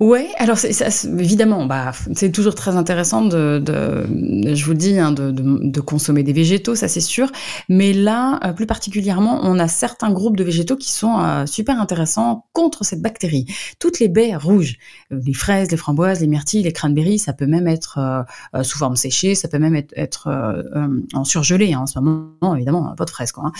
Ouais, 0.00 0.30
alors 0.38 0.56
ça, 0.56 0.86
évidemment, 1.18 1.66
bah, 1.66 1.92
c'est 2.14 2.32
toujours 2.32 2.54
très 2.54 2.74
intéressant 2.74 3.20
de, 3.22 3.58
de 3.62 4.54
je 4.54 4.64
vous 4.64 4.70
le 4.70 4.76
dis, 4.78 4.98
hein, 4.98 5.12
de, 5.12 5.30
de, 5.30 5.58
de 5.70 5.80
consommer 5.82 6.22
des 6.22 6.32
végétaux, 6.32 6.74
ça 6.74 6.88
c'est 6.88 7.02
sûr. 7.02 7.30
Mais 7.68 7.92
là, 7.92 8.40
euh, 8.44 8.54
plus 8.54 8.64
particulièrement, 8.64 9.40
on 9.42 9.58
a 9.58 9.68
certains 9.68 10.10
groupes 10.10 10.38
de 10.38 10.44
végétaux 10.44 10.76
qui 10.76 10.90
sont 10.90 11.18
euh, 11.20 11.44
super 11.44 11.78
intéressants 11.78 12.46
contre 12.54 12.82
cette 12.82 13.02
bactérie. 13.02 13.44
Toutes 13.78 14.00
les 14.00 14.08
baies 14.08 14.34
rouges, 14.36 14.78
euh, 15.12 15.20
les 15.22 15.34
fraises, 15.34 15.70
les 15.70 15.76
framboises, 15.76 16.22
les 16.22 16.28
myrtilles, 16.28 16.62
les 16.62 16.72
cranberries, 16.72 17.18
ça 17.18 17.34
peut 17.34 17.46
même 17.46 17.68
être 17.68 17.98
euh, 17.98 18.22
euh, 18.58 18.62
sous 18.62 18.78
forme 18.78 18.96
séchée, 18.96 19.34
ça 19.34 19.48
peut 19.48 19.58
même 19.58 19.76
être, 19.76 19.92
être 19.96 20.28
euh, 20.28 20.88
en 21.12 21.24
surgelé. 21.24 21.74
Hein, 21.74 21.80
en 21.80 21.86
ce 21.86 21.98
moment, 21.98 22.54
évidemment, 22.56 22.94
pas 22.96 23.04
de 23.04 23.10
fraises 23.10 23.32
quoi. 23.32 23.52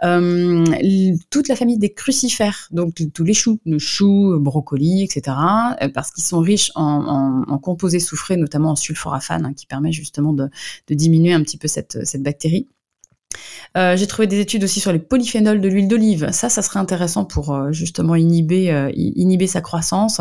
hein. 0.00 0.24
Toute 1.28 1.48
la 1.48 1.56
famille 1.56 1.78
des 1.78 1.92
crucifères, 1.92 2.68
donc 2.70 2.94
tous 3.12 3.24
les 3.24 3.34
choux, 3.34 3.58
le 3.66 3.78
chou, 3.78 4.38
brocoli, 4.40 5.02
etc., 5.02 5.36
parce 5.88 6.10
qu'ils 6.10 6.24
sont 6.24 6.40
riches 6.40 6.70
en, 6.74 7.58
composés 7.62 8.00
soufrés, 8.00 8.36
notamment 8.36 8.70
en 8.70 8.76
sulforaphane, 8.76 9.44
hein, 9.46 9.54
qui 9.54 9.66
permet 9.66 9.92
justement 9.92 10.32
de, 10.32 10.48
diminuer 10.88 11.32
un 11.32 11.42
petit 11.42 11.58
peu 11.58 11.68
cette 11.68 12.22
bactérie. 12.22 12.68
Euh, 13.76 13.96
J'ai 13.96 14.06
trouvé 14.06 14.26
des 14.26 14.40
études 14.40 14.64
aussi 14.64 14.80
sur 14.80 14.92
les 14.92 14.98
polyphénols 14.98 15.60
de 15.60 15.68
l'huile 15.68 15.88
d'olive. 15.88 16.28
Ça, 16.32 16.48
ça 16.48 16.62
serait 16.62 16.80
intéressant 16.80 17.24
pour 17.24 17.54
euh, 17.54 17.72
justement 17.72 18.14
inhiber, 18.14 18.70
euh, 18.70 18.90
inhiber 18.94 19.46
sa 19.46 19.60
croissance. 19.60 20.20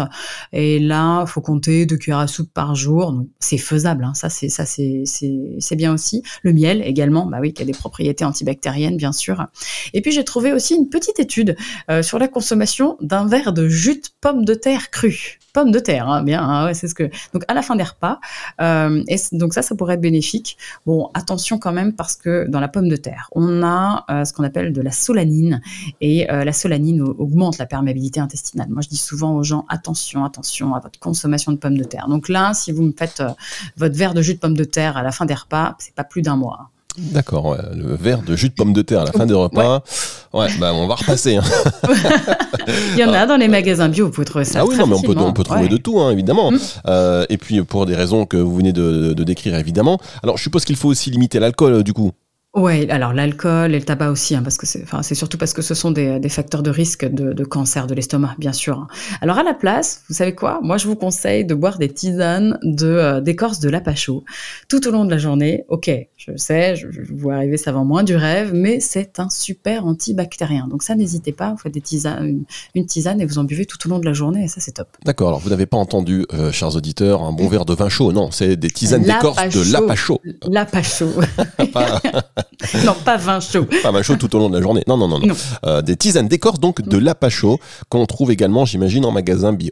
Et 0.53 0.79
là, 0.79 1.25
faut 1.25 1.41
compter 1.41 1.85
deux 1.85 1.97
cuillères 1.97 2.19
à 2.19 2.27
soupe 2.27 2.51
par 2.53 2.75
jour. 2.75 3.23
C'est 3.39 3.57
faisable. 3.57 4.05
Hein. 4.05 4.13
Ça, 4.13 4.29
c'est 4.29 5.75
bien 5.75 5.93
aussi. 5.93 6.23
Le 6.43 6.53
miel 6.53 6.81
également, 6.85 7.25
bah 7.25 7.37
oui, 7.41 7.53
qui 7.53 7.61
a 7.61 7.65
des 7.65 7.73
propriétés 7.73 8.25
antibactériennes, 8.25 8.97
bien 8.97 9.11
sûr. 9.11 9.47
Et 9.93 10.01
puis 10.01 10.11
j'ai 10.11 10.23
trouvé 10.23 10.53
aussi 10.53 10.75
une 10.75 10.89
petite 10.89 11.19
étude 11.19 11.55
sur 12.01 12.19
la 12.19 12.27
consommation 12.27 12.97
d'un 13.01 13.25
verre 13.25 13.53
de 13.53 13.67
jus 13.67 13.95
de 13.95 14.07
pomme 14.21 14.45
de 14.45 14.53
terre 14.53 14.89
crue. 14.91 15.39
Pomme 15.53 15.71
de 15.71 15.79
terre, 15.79 16.07
hein, 16.07 16.23
bien, 16.23 16.41
hein, 16.41 16.73
c'est 16.73 16.87
ce 16.87 16.95
que. 16.95 17.09
Donc 17.33 17.43
à 17.49 17.53
la 17.53 17.61
fin 17.61 17.75
des 17.75 17.83
repas. 17.83 18.19
Et 18.59 19.17
donc 19.33 19.53
ça, 19.53 19.61
ça 19.61 19.75
pourrait 19.75 19.95
être 19.95 20.01
bénéfique. 20.01 20.57
Bon, 20.85 21.09
attention 21.13 21.57
quand 21.57 21.73
même 21.73 21.93
parce 21.93 22.15
que 22.15 22.45
dans 22.47 22.59
la 22.59 22.67
pomme 22.67 22.87
de 22.87 22.95
terre, 23.01 23.27
on 23.33 23.63
a 23.63 24.06
euh, 24.09 24.24
ce 24.25 24.33
qu'on 24.33 24.44
appelle 24.44 24.71
de 24.74 24.81
la 24.81 24.92
solanine 24.92 25.62
et 26.00 26.31
euh, 26.31 26.44
la 26.44 26.53
solanine 26.53 27.01
au- 27.01 27.15
augmente 27.19 27.57
la 27.57 27.65
perméabilité 27.65 28.19
intestinale. 28.19 28.68
Moi, 28.69 28.81
je 28.81 28.89
dis 28.89 28.98
souvent 28.98 29.36
aux 29.36 29.44
gens 29.44 29.65
attention, 29.69 30.24
attention 30.25 30.74
à 30.75 30.80
votre 30.80 31.00
consommation 31.00 31.51
de 31.51 31.57
pommes 31.57 31.77
de 31.77 31.83
terre. 31.83 32.07
Donc 32.07 32.30
là, 32.30 32.53
si 32.53 32.71
vous 32.71 32.83
me 32.83 32.94
faites 32.98 33.19
euh, 33.21 33.30
votre 33.77 33.95
verre 33.98 34.13
de 34.13 34.21
jus 34.21 34.36
de 34.36 34.39
pomme 34.39 34.56
de 34.57 34.63
terre 34.63 34.98
à 34.98 35.03
la 35.03 35.12
fin 35.12 35.25
des 35.25 35.33
repas, 35.33 35.75
c'est 35.80 35.94
pas 35.95 36.03
plus 36.03 36.21
d'un 36.21 36.36
mois. 36.36 36.69
D'accord, 36.98 37.45
ouais, 37.45 37.57
le 37.73 37.95
verre 37.95 38.21
de 38.21 38.35
jus 38.35 38.49
de 38.49 38.54
pomme 38.54 38.73
de 38.73 38.81
terre 38.81 38.99
à 39.02 39.06
la 39.06 39.14
fin 39.14 39.25
des 39.25 39.33
repas. 39.33 39.81
Ouais, 40.33 40.47
bah 40.59 40.73
on 40.73 40.87
va 40.87 40.95
repasser. 40.95 41.37
hein. 41.37 41.44
Il 42.94 42.99
y 42.99 43.04
en 43.06 43.14
a 43.14 43.25
dans 43.25 43.37
les 43.37 43.47
magasins 43.47 43.87
bio, 43.90 44.06
vous 44.07 44.11
pouvez 44.11 44.25
trouver 44.25 44.44
ça. 44.45 44.59
Ah 44.61 44.66
oui, 44.66 44.75
non, 44.78 44.87
mais 44.87 44.95
on 44.95 45.02
peut, 45.02 45.16
on 45.18 45.31
peut 45.33 45.44
trouver 45.44 45.61
Ouais. 45.64 45.68
de 45.69 45.78
tout, 45.78 45.99
hein, 46.02 46.11
évidemment. 46.11 46.52
Mm. 46.52 46.57
Euh, 46.87 47.25
et 47.30 47.37
puis 47.37 47.61
pour 47.64 47.85
des 47.85 47.95
raisons 47.95 48.25
que 48.25 48.35
vous 48.37 48.56
venez 48.57 48.73
de, 48.73 49.14
de 49.14 49.23
décrire, 49.23 49.56
évidemment. 49.56 49.99
Alors 50.21 50.37
je 50.37 50.44
suppose 50.44 50.66
qu'il 50.66 50.75
faut 50.75 50.90
aussi 50.90 51.09
limiter 51.11 51.40
l'alcool, 51.40 51.83
du 51.83 51.94
coup. 51.94 52.11
Ouais, 52.53 52.89
alors 52.89 53.13
l'alcool 53.13 53.73
et 53.73 53.79
le 53.79 53.85
tabac 53.85 54.09
aussi, 54.09 54.35
hein, 54.35 54.41
parce 54.43 54.57
que 54.57 54.65
c'est, 54.65 54.83
enfin, 54.83 55.03
c'est 55.03 55.15
surtout 55.15 55.37
parce 55.37 55.53
que 55.53 55.61
ce 55.61 55.73
sont 55.73 55.89
des, 55.89 56.19
des 56.19 56.27
facteurs 56.27 56.63
de 56.63 56.69
risque 56.69 57.05
de, 57.05 57.31
de 57.31 57.43
cancer 57.45 57.87
de 57.87 57.93
l'estomac, 57.95 58.35
bien 58.39 58.51
sûr. 58.51 58.77
hein. 58.77 58.87
Alors 59.21 59.37
à 59.37 59.43
la 59.43 59.53
place, 59.53 60.03
vous 60.09 60.15
savez 60.15 60.35
quoi? 60.35 60.59
Moi, 60.61 60.77
je 60.77 60.85
vous 60.87 60.97
conseille 60.97 61.45
de 61.45 61.53
boire 61.55 61.77
des 61.77 61.87
tisanes 61.87 62.59
de 62.61 62.87
euh, 62.87 63.21
d'écorce 63.21 63.61
de 63.61 63.69
lapacho 63.69 64.25
tout 64.67 64.85
au 64.85 64.91
long 64.91 65.05
de 65.05 65.11
la 65.11 65.17
journée. 65.17 65.63
Ok, 65.69 65.89
je 66.17 66.35
sais, 66.35 66.75
je, 66.75 66.91
je 66.91 67.13
vous 67.13 67.29
arriver, 67.31 67.55
ça 67.55 67.71
vend 67.71 67.85
moins 67.85 68.03
du 68.03 68.17
rêve, 68.17 68.51
mais 68.53 68.81
c'est 68.81 69.17
un 69.21 69.29
super 69.29 69.85
antibactérien. 69.85 70.67
Donc 70.69 70.83
ça, 70.83 70.93
n'hésitez 70.95 71.31
pas, 71.31 71.51
vous 71.51 71.57
faites 71.57 71.73
des 71.73 71.79
tisanes, 71.79 72.25
une, 72.27 72.43
une 72.75 72.85
tisane 72.85 73.21
et 73.21 73.25
vous 73.25 73.37
en 73.37 73.45
buvez 73.45 73.65
tout 73.65 73.77
au 73.87 73.89
long 73.89 73.99
de 73.99 74.05
la 74.05 74.11
journée, 74.13 74.43
et 74.43 74.47
ça, 74.49 74.59
c'est 74.59 74.73
top. 74.73 74.89
D'accord, 75.05 75.29
alors 75.29 75.39
vous 75.39 75.51
n'avez 75.51 75.67
pas 75.67 75.77
entendu, 75.77 76.25
euh, 76.33 76.51
chers 76.51 76.75
auditeurs, 76.75 77.23
un 77.23 77.31
bon 77.31 77.47
verre 77.47 77.63
de 77.63 77.73
vin 77.73 77.87
chaud. 77.87 78.11
Non, 78.11 78.29
c'est 78.29 78.57
des 78.57 78.69
tisanes 78.69 79.03
d'écorce 79.03 79.41
de 79.55 79.71
Lapacho. 79.71 80.19
lapacho. 80.49 81.07
Non, 82.85 82.95
pas 83.05 83.17
vin 83.17 83.39
chaud. 83.39 83.65
pas 83.81 83.91
vin 83.91 84.01
chaud 84.01 84.15
tout 84.17 84.35
au 84.35 84.39
long 84.39 84.49
de 84.49 84.55
la 84.57 84.61
journée. 84.61 84.83
Non, 84.87 84.97
non, 84.97 85.07
non. 85.07 85.19
non. 85.19 85.27
Non. 85.27 85.35
Euh, 85.65 85.81
des 85.81 85.95
tisanes 85.95 86.27
d'écorce, 86.27 86.59
donc 86.59 86.81
de 86.81 86.97
lapacho, 86.97 87.59
qu'on 87.89 88.05
trouve 88.05 88.31
également, 88.31 88.65
j'imagine, 88.65 89.05
en 89.05 89.11
magasin 89.11 89.53
bio. 89.53 89.71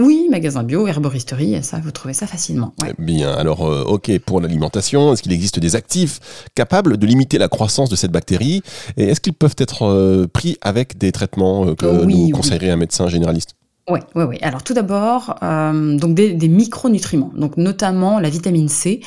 Oui, 0.00 0.26
magasin 0.30 0.62
bio, 0.62 0.86
herboristerie, 0.86 1.62
ça, 1.62 1.78
vous 1.84 1.90
trouvez 1.90 2.14
ça 2.14 2.26
facilement. 2.26 2.74
Ouais. 2.82 2.94
Bien, 2.98 3.30
alors, 3.32 3.66
euh, 3.66 3.84
ok, 3.84 4.18
pour 4.20 4.40
l'alimentation, 4.40 5.12
est-ce 5.12 5.22
qu'il 5.22 5.32
existe 5.32 5.58
des 5.60 5.76
actifs 5.76 6.18
capables 6.54 6.96
de 6.96 7.06
limiter 7.06 7.36
la 7.36 7.48
croissance 7.48 7.90
de 7.90 7.96
cette 7.96 8.10
bactérie? 8.10 8.62
Et 8.96 9.04
est-ce 9.04 9.20
qu'ils 9.20 9.34
peuvent 9.34 9.54
être 9.58 9.84
euh, 9.84 10.26
pris 10.32 10.56
avec 10.62 10.96
des 10.96 11.12
traitements 11.12 11.74
que 11.74 11.84
Oh 11.86 12.04
oui, 12.06 12.14
nous 12.16 12.24
oui. 12.26 12.30
conseillerait 12.30 12.70
un 12.70 12.76
médecin 12.76 13.08
généraliste? 13.08 13.54
Oui, 13.88 13.98
oui, 14.14 14.22
oui. 14.22 14.38
Alors 14.42 14.62
tout 14.62 14.74
d'abord, 14.74 15.38
euh, 15.42 15.98
donc 15.98 16.14
des, 16.14 16.34
des, 16.34 16.46
micronutriments, 16.46 17.32
donc 17.34 17.56
notamment 17.56 18.20
la 18.20 18.30
vitamine 18.30 18.68
C. 18.68 19.00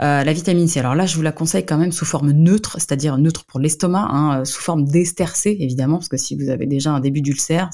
Euh, 0.00 0.22
la 0.22 0.32
vitamine 0.32 0.68
C, 0.68 0.78
alors 0.78 0.94
là, 0.94 1.04
je 1.04 1.16
vous 1.16 1.22
la 1.22 1.32
conseille 1.32 1.66
quand 1.66 1.76
même 1.76 1.90
sous 1.90 2.04
forme 2.04 2.30
neutre, 2.30 2.76
c'est-à-dire 2.78 3.18
neutre 3.18 3.44
pour 3.44 3.58
l'estomac, 3.58 4.06
hein, 4.08 4.44
sous 4.44 4.62
forme 4.62 4.84
d'ester 4.84 5.24
évidemment, 5.44 5.96
parce 5.96 6.08
que 6.08 6.16
si 6.16 6.36
vous 6.36 6.48
avez 6.48 6.66
déjà 6.66 6.92
un 6.92 7.00
début 7.00 7.22
d'ulcère, 7.22 7.70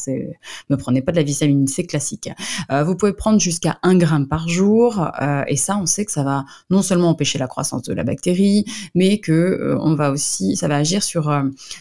ne 0.70 0.76
prenez 0.76 1.02
pas 1.02 1.12
de 1.12 1.18
la 1.18 1.24
vitamine 1.24 1.66
C 1.66 1.84
classique. 1.84 2.30
Euh, 2.72 2.84
vous 2.84 2.96
pouvez 2.96 3.12
prendre 3.12 3.38
jusqu'à 3.38 3.78
1 3.82 3.96
gramme 3.98 4.26
par 4.26 4.48
jour, 4.48 5.10
euh, 5.20 5.44
et 5.48 5.56
ça, 5.56 5.76
on 5.76 5.84
sait 5.84 6.06
que 6.06 6.12
ça 6.12 6.24
va 6.24 6.46
non 6.70 6.80
seulement 6.80 7.10
empêcher 7.10 7.38
la 7.38 7.48
croissance 7.48 7.82
de 7.82 7.92
la 7.92 8.02
bactérie, 8.02 8.64
mais 8.94 9.18
que 9.18 9.32
euh, 9.32 9.78
on 9.82 9.94
va 9.94 10.10
aussi, 10.10 10.56
ça 10.56 10.68
va 10.68 10.76
agir 10.76 11.02
sur 11.02 11.30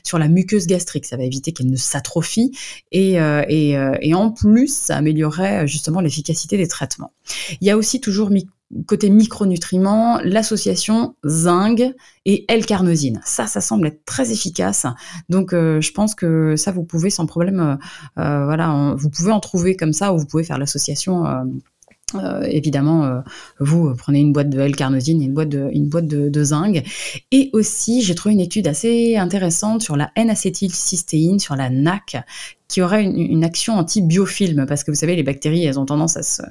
sur 0.04 0.20
la 0.20 0.28
muqueuse 0.28 0.68
gastrique, 0.68 1.06
ça 1.06 1.16
va 1.16 1.24
éviter 1.24 1.54
qu'elle 1.54 1.70
ne 1.70 1.78
s'atrophie, 1.78 2.52
et, 2.92 3.14
et, 3.14 3.78
et 4.02 4.14
en 4.14 4.32
plus 4.32 4.65
ça 4.68 4.98
améliorerait 4.98 5.64
euh, 5.64 5.68
justement 5.68 6.02
l'efficacité 6.02 6.58
des 6.58 6.68
traitements. 6.68 7.12
Il 7.62 7.68
y 7.68 7.72
a 7.72 7.78
aussi 7.78 8.02
toujours 8.02 8.30
côté 8.88 9.10
micronutriments, 9.10 10.20
l'association 10.24 11.16
zinc 11.26 11.82
et 12.26 12.46
L-carnosine. 12.48 13.22
Ça, 13.24 13.46
ça 13.48 13.62
semble 13.62 13.88
être 13.88 14.04
très 14.06 14.32
efficace. 14.32 14.86
Donc, 15.30 15.54
euh, 15.54 15.80
je 15.82 15.92
pense 15.92 16.16
que 16.16 16.56
ça, 16.56 16.72
vous 16.72 16.84
pouvez 16.84 17.10
sans 17.10 17.26
problème, 17.26 17.78
euh, 18.18 18.46
voilà, 18.46 18.96
vous 18.98 19.10
pouvez 19.10 19.32
en 19.32 19.40
trouver 19.40 19.76
comme 19.76 19.94
ça 19.94 20.14
ou 20.14 20.18
vous 20.18 20.26
pouvez 20.26 20.44
faire 20.44 20.58
l'association. 20.58 21.26
évidemment, 22.48 23.22
vous 23.60 23.94
prenez 23.96 24.20
une 24.20 24.32
boîte 24.32 24.50
de 24.50 24.60
L-carnosine 24.60 25.22
et 25.22 25.26
une 25.26 25.34
boîte 25.34 25.50
de, 26.08 26.30
de 26.30 26.44
zinc. 26.44 26.84
Et 27.32 27.50
aussi, 27.54 28.02
j'ai 28.02 28.16
trouvé 28.16 28.34
une 28.34 28.42
étude 28.42 28.68
assez 28.68 29.18
intéressante 29.18 29.82
sur 29.84 29.96
la 29.96 30.12
N-acétylcystéine, 30.16 31.40
sur 31.40 31.56
la 31.56 31.70
NAC, 31.70 32.18
qui 32.68 32.82
aurait 32.82 33.04
une, 33.04 33.44
action 33.44 33.78
anti-biofilm, 33.78 34.66
parce 34.66 34.84
que 34.84 34.92
vous 34.92 34.98
savez, 34.98 35.16
les 35.16 35.24
bactéries, 35.24 35.66
elles 35.66 35.80
ont 35.80 35.86
tendance 35.86 36.18
à 36.18 36.24
se, 36.24 36.42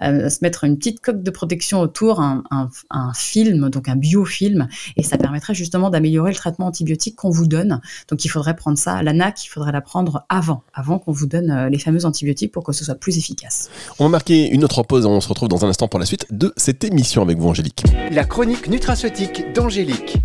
se 0.00 0.38
mettre 0.42 0.64
une 0.64 0.76
petite 0.76 1.00
coque 1.00 1.22
de 1.22 1.30
protection 1.30 1.80
autour, 1.80 2.20
un, 2.20 2.42
un, 2.90 3.12
film, 3.14 3.70
donc 3.70 3.88
un 3.88 3.96
biofilm, 3.96 4.66
et 4.96 5.02
ça 5.02 5.18
permettrait 5.18 5.54
justement 5.54 5.90
d'améliorer 5.90 6.30
le 6.30 6.36
traitement 6.36 6.66
antibiotique 6.66 7.16
qu'on 7.16 7.30
vous 7.30 7.46
donne. 7.46 7.80
Donc 8.08 8.24
il 8.24 8.28
faudrait 8.28 8.56
prendre 8.56 8.76
ça, 8.76 9.02
la 9.02 9.12
NAC, 9.12 9.44
il 9.44 9.48
faudrait 9.48 9.72
la 9.72 9.80
prendre 9.80 10.24
avant, 10.28 10.62
avant 10.74 10.98
qu'on 10.98 11.12
vous 11.12 11.26
donne 11.26 11.50
euh, 11.50 11.68
les 11.68 11.78
fameux 11.78 12.04
antibiotiques 12.04 12.52
pour 12.52 12.64
que 12.64 12.72
ce 12.72 12.84
soit 12.84 12.94
plus 12.94 13.18
efficace. 13.18 13.70
On 13.98 14.04
va 14.04 14.10
marquer 14.10 14.48
une 14.48 14.64
autre 14.64 14.82
pause, 14.82 15.06
on 15.06 15.20
se 15.20 15.28
retrouve 15.28 15.48
dans 15.48 15.64
un 15.64 15.68
instant 15.68 15.88
pour 15.88 16.00
la 16.00 16.06
suite 16.06 16.26
de 16.30 16.52
cette 16.56 16.82
émission 16.84 17.22
avec 17.22 17.38
vous, 17.38 17.48
Angélique. 17.48 17.84
La 18.10 18.24
chronique 18.24 18.68
nutraceutique 18.68 19.52
d'Angélique. 19.54 20.18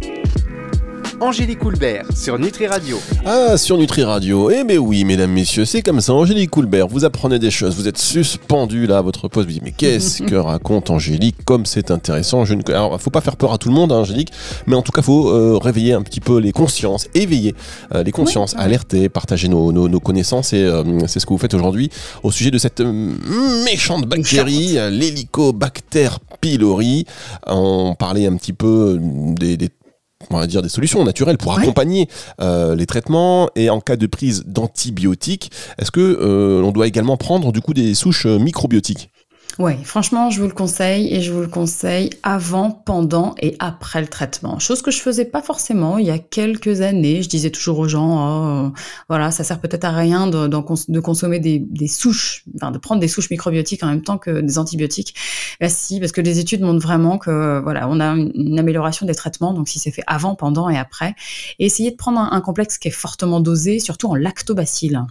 Angélique 1.19 1.59
Coulbert 1.59 2.05
sur 2.15 2.37
Nutri 2.37 2.67
Radio. 2.67 2.99
Ah, 3.25 3.57
sur 3.57 3.77
Nutri 3.77 4.03
Radio. 4.03 4.51
Eh 4.51 4.63
bien 4.63 4.77
oui, 4.77 5.03
mesdames, 5.03 5.31
messieurs, 5.31 5.65
c'est 5.65 5.81
comme 5.81 5.99
ça. 5.99 6.13
Angélique 6.13 6.51
Coulbert, 6.51 6.87
vous 6.87 7.05
apprenez 7.05 7.39
des 7.39 7.49
choses, 7.49 7.75
vous 7.75 7.87
êtes 7.87 7.97
suspendu 7.97 8.85
là 8.85 8.99
à 8.99 9.01
votre 9.01 9.27
poste. 9.27 9.47
Vous 9.47 9.53
dites, 9.53 9.63
mais 9.63 9.71
qu'est-ce 9.71 10.21
que 10.21 10.35
raconte 10.35 10.91
Angélique 10.91 11.37
Comme 11.43 11.65
c'est 11.65 11.89
intéressant. 11.89 12.45
Je 12.45 12.53
ne... 12.53 12.61
Alors, 12.69 13.01
faut 13.01 13.09
pas 13.09 13.21
faire 13.21 13.35
peur 13.35 13.51
à 13.51 13.57
tout 13.57 13.67
le 13.67 13.73
monde, 13.73 13.91
hein, 13.91 13.97
Angélique, 13.97 14.31
mais 14.67 14.75
en 14.75 14.83
tout 14.83 14.91
cas, 14.91 15.01
faut 15.01 15.29
euh, 15.29 15.57
réveiller 15.57 15.93
un 15.93 16.03
petit 16.03 16.19
peu 16.19 16.37
les 16.37 16.51
consciences, 16.51 17.07
éveiller 17.15 17.55
euh, 17.95 18.03
les 18.03 18.11
consciences, 18.11 18.55
alerter, 18.55 19.09
partager 19.09 19.47
nos, 19.47 19.71
nos, 19.71 19.99
connaissances. 19.99 20.53
Et 20.53 20.63
euh, 20.63 20.83
c'est 21.07 21.19
ce 21.19 21.25
que 21.25 21.33
vous 21.33 21.39
faites 21.39 21.55
aujourd'hui 21.55 21.89
au 22.21 22.31
sujet 22.31 22.51
de 22.51 22.59
cette 22.59 22.81
méchante 23.65 24.05
bactérie, 24.05 24.73
l'Helicobacter 24.91 26.09
pylori. 26.41 27.05
On 27.47 27.95
parlait 27.95 28.27
un 28.27 28.35
petit 28.35 28.53
peu 28.53 28.99
des, 29.01 29.57
des 29.57 29.69
on 30.29 30.37
va 30.37 30.47
dire 30.47 30.61
des 30.61 30.69
solutions 30.69 31.03
naturelles 31.03 31.37
pour 31.37 31.57
accompagner 31.57 32.07
euh, 32.41 32.75
les 32.75 32.85
traitements 32.85 33.49
et 33.55 33.69
en 33.69 33.79
cas 33.79 33.95
de 33.95 34.07
prise 34.07 34.43
d'antibiotiques, 34.45 35.51
est-ce 35.77 35.91
que 35.91 35.99
euh, 35.99 36.61
on 36.63 36.71
doit 36.71 36.87
également 36.87 37.17
prendre 37.17 37.51
du 37.51 37.61
coup 37.61 37.73
des 37.73 37.93
souches 37.93 38.25
euh, 38.25 38.39
microbiotiques? 38.39 39.09
Oui, 39.59 39.73
franchement, 39.83 40.29
je 40.29 40.39
vous 40.39 40.47
le 40.47 40.53
conseille 40.53 41.11
et 41.11 41.19
je 41.19 41.33
vous 41.33 41.41
le 41.41 41.47
conseille 41.47 42.11
avant, 42.21 42.69
pendant 42.69 43.33
et 43.41 43.55
après 43.57 44.01
le 44.01 44.07
traitement. 44.07 44.59
Chose 44.59 44.83
que 44.83 44.91
je 44.91 45.01
faisais 45.01 45.25
pas 45.25 45.41
forcément 45.41 45.97
il 45.97 46.05
y 46.05 46.11
a 46.11 46.19
quelques 46.19 46.81
années. 46.81 47.23
Je 47.23 47.29
disais 47.29 47.49
toujours 47.49 47.79
aux 47.79 47.87
gens, 47.87 48.67
oh, 48.67 48.73
voilà, 49.09 49.31
ça 49.31 49.43
sert 49.43 49.59
peut-être 49.59 49.85
à 49.85 49.91
rien 49.91 50.27
de, 50.27 50.47
de, 50.47 50.99
consommer 50.99 51.39
des, 51.39 51.57
des 51.57 51.87
souches, 51.87 52.43
enfin, 52.55 52.69
de 52.69 52.77
prendre 52.77 53.01
des 53.01 53.07
souches 53.07 53.31
microbiotiques 53.31 53.81
en 53.81 53.87
même 53.87 54.03
temps 54.03 54.19
que 54.19 54.41
des 54.41 54.59
antibiotiques. 54.59 55.15
Bah 55.59 55.69
si, 55.69 55.99
parce 55.99 56.11
que 56.11 56.21
les 56.21 56.37
études 56.37 56.61
montrent 56.61 56.85
vraiment 56.85 57.17
que 57.17 57.59
voilà, 57.63 57.89
on 57.89 57.99
a 57.99 58.13
une 58.13 58.59
amélioration 58.59 59.07
des 59.07 59.15
traitements. 59.15 59.53
Donc 59.53 59.69
si 59.69 59.79
c'est 59.79 59.91
fait 59.91 60.03
avant, 60.05 60.35
pendant 60.35 60.69
et 60.69 60.77
après, 60.77 61.15
et 61.57 61.65
essayez 61.65 61.89
de 61.89 61.95
prendre 61.95 62.19
un, 62.19 62.31
un 62.31 62.41
complexe 62.41 62.77
qui 62.77 62.89
est 62.89 62.91
fortement 62.91 63.39
dosé, 63.39 63.79
surtout 63.79 64.07
en 64.07 64.15
lactobacilles. 64.15 65.01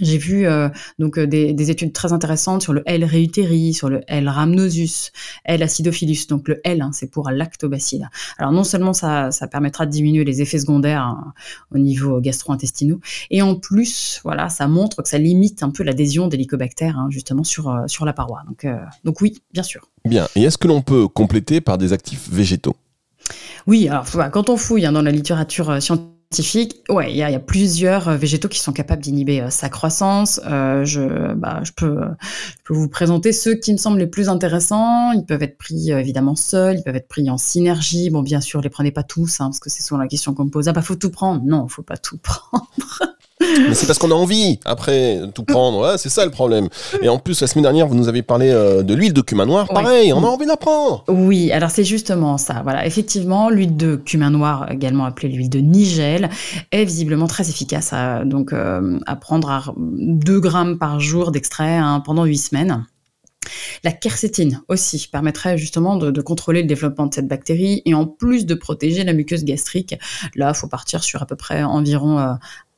J'ai 0.00 0.18
vu 0.18 0.46
euh, 0.46 0.68
donc 0.98 1.18
euh, 1.18 1.26
des, 1.26 1.70
études 1.70 1.92
très 1.92 2.12
intéressantes 2.12 2.62
sur 2.62 2.72
le 2.72 2.82
L. 2.86 3.04
reuteri, 3.04 3.74
sur 3.74 3.88
le 3.88 4.00
L. 4.08 4.28
rhamnosus, 4.28 5.12
L. 5.44 5.62
acidophilus. 5.62 6.26
Donc 6.28 6.48
le 6.48 6.60
L, 6.64 6.82
hein, 6.82 6.90
c'est 6.92 7.10
pour 7.10 7.30
lactobacille. 7.30 8.06
Alors 8.38 8.52
non 8.52 8.64
seulement 8.64 8.92
ça, 8.92 9.30
ça 9.30 9.46
permettra 9.46 9.86
de 9.86 9.90
diminuer 9.90 10.24
les 10.24 10.42
effets 10.42 10.58
secondaires 10.58 11.02
hein, 11.02 11.32
au 11.74 11.78
niveau 11.78 12.20
gastro-intestinaux, 12.20 13.00
et 13.30 13.42
en 13.42 13.54
plus, 13.54 14.20
voilà, 14.24 14.48
ça 14.48 14.68
montre 14.68 15.02
que 15.02 15.08
ça 15.08 15.18
limite 15.18 15.62
un 15.62 15.70
peu 15.70 15.82
l'adhésion 15.82 16.28
des 16.28 16.36
lycobactères 16.36 16.98
hein, 16.98 17.08
justement 17.10 17.44
sur 17.44 17.68
euh, 17.68 17.86
sur 17.86 18.04
la 18.04 18.12
paroi. 18.12 18.42
Donc 18.46 18.66
donc 19.04 19.20
oui, 19.20 19.42
bien 19.52 19.62
sûr. 19.62 19.88
Bien. 20.04 20.28
Et 20.36 20.42
est-ce 20.42 20.58
que 20.58 20.68
l'on 20.68 20.82
peut 20.82 21.08
compléter 21.08 21.60
par 21.60 21.78
des 21.78 21.92
actifs 21.92 22.28
végétaux? 22.30 22.76
Oui, 23.66 23.88
alors 23.88 24.06
quand 24.30 24.48
on 24.50 24.56
fouille 24.56 24.82
dans 24.82 25.02
la 25.02 25.10
littérature 25.10 25.82
scientifique 25.82 26.15
ouais, 26.88 27.12
il 27.12 27.16
y, 27.16 27.22
a 27.22 27.38
plusieurs 27.38 28.08
euh, 28.08 28.16
végétaux 28.16 28.48
qui 28.48 28.58
sont 28.58 28.72
capables 28.72 29.02
d'inhiber 29.02 29.40
euh, 29.40 29.50
sa 29.50 29.68
croissance. 29.68 30.40
Euh, 30.46 30.84
je, 30.84 31.34
bah, 31.34 31.60
je, 31.62 31.72
peux, 31.72 32.00
je 32.20 32.62
peux 32.64 32.74
vous 32.74 32.88
présenter 32.88 33.32
ceux 33.32 33.54
qui 33.54 33.72
me 33.72 33.76
semblent 33.76 33.98
les 33.98 34.06
plus 34.06 34.28
intéressants. 34.28 35.12
Ils 35.12 35.24
peuvent 35.24 35.42
être 35.42 35.56
pris 35.56 35.90
évidemment 35.90 36.34
seuls, 36.34 36.78
ils 36.78 36.82
peuvent 36.82 36.96
être 36.96 37.08
pris 37.08 37.30
en 37.30 37.38
synergie. 37.38 38.10
Bon, 38.10 38.22
bien 38.22 38.40
sûr, 38.40 38.60
les 38.60 38.70
prenez 38.70 38.90
pas 38.90 39.04
tous, 39.04 39.40
hein, 39.40 39.46
parce 39.46 39.60
que 39.60 39.70
c'est 39.70 39.82
souvent 39.82 40.00
la 40.00 40.08
question 40.08 40.34
qu'on 40.34 40.44
me 40.44 40.50
pose. 40.50 40.68
Ah 40.68 40.72
bah 40.72 40.82
faut 40.82 40.96
tout 40.96 41.10
prendre. 41.10 41.42
Non, 41.44 41.68
faut 41.68 41.82
pas 41.82 41.96
tout 41.96 42.18
prendre. 42.22 42.66
Mais 43.68 43.74
c'est 43.74 43.86
parce 43.86 43.98
qu'on 43.98 44.10
a 44.10 44.14
envie, 44.14 44.58
après, 44.64 45.20
tout 45.34 45.44
prendre. 45.44 45.96
c'est 45.98 46.08
ça 46.08 46.24
le 46.24 46.30
problème. 46.30 46.68
Et 47.02 47.08
en 47.08 47.18
plus, 47.18 47.40
la 47.40 47.46
semaine 47.46 47.62
dernière, 47.62 47.86
vous 47.86 47.94
nous 47.94 48.08
avez 48.08 48.22
parlé 48.22 48.50
euh, 48.50 48.82
de 48.82 48.94
l'huile 48.94 49.12
de 49.12 49.20
cumin 49.20 49.46
noir. 49.46 49.68
Pareil, 49.68 50.12
on 50.12 50.22
a 50.24 50.26
envie 50.26 50.46
d'apprendre. 50.46 51.04
Oui, 51.08 51.52
alors 51.52 51.70
c'est 51.70 51.84
justement 51.84 52.38
ça. 52.38 52.60
Voilà, 52.62 52.86
effectivement, 52.86 53.50
l'huile 53.50 53.76
de 53.76 53.96
cumin 53.96 54.30
noir, 54.30 54.70
également 54.70 55.04
appelée 55.04 55.28
l'huile 55.28 55.50
de 55.50 55.58
nigel, 55.58 56.30
est 56.72 56.84
visiblement 56.84 57.26
très 57.26 57.48
efficace 57.48 57.92
à, 57.92 58.24
donc, 58.24 58.52
euh, 58.52 58.98
à 59.06 59.16
prendre 59.16 59.50
à 59.50 59.64
2 59.76 60.40
grammes 60.40 60.78
par 60.78 61.00
jour 61.00 61.30
d'extrait 61.30 61.76
hein, 61.76 62.02
pendant 62.04 62.24
8 62.24 62.36
semaines. 62.36 62.86
La 63.84 63.92
quercétine 63.92 64.62
aussi 64.68 65.08
permettrait 65.10 65.58
justement 65.58 65.96
de, 65.96 66.20
contrôler 66.20 66.62
le 66.62 66.68
développement 66.68 67.06
de 67.06 67.14
cette 67.14 67.28
bactérie 67.28 67.82
et 67.84 67.94
en 67.94 68.06
plus 68.06 68.46
de 68.46 68.54
protéger 68.54 69.04
la 69.04 69.12
muqueuse 69.12 69.44
gastrique. 69.44 69.94
Là, 70.34 70.52
il 70.54 70.58
faut 70.58 70.68
partir 70.68 71.04
sur 71.04 71.22
à 71.22 71.26
peu 71.26 71.36
près 71.36 71.62
environ 71.62 72.18
euh, 72.18 72.34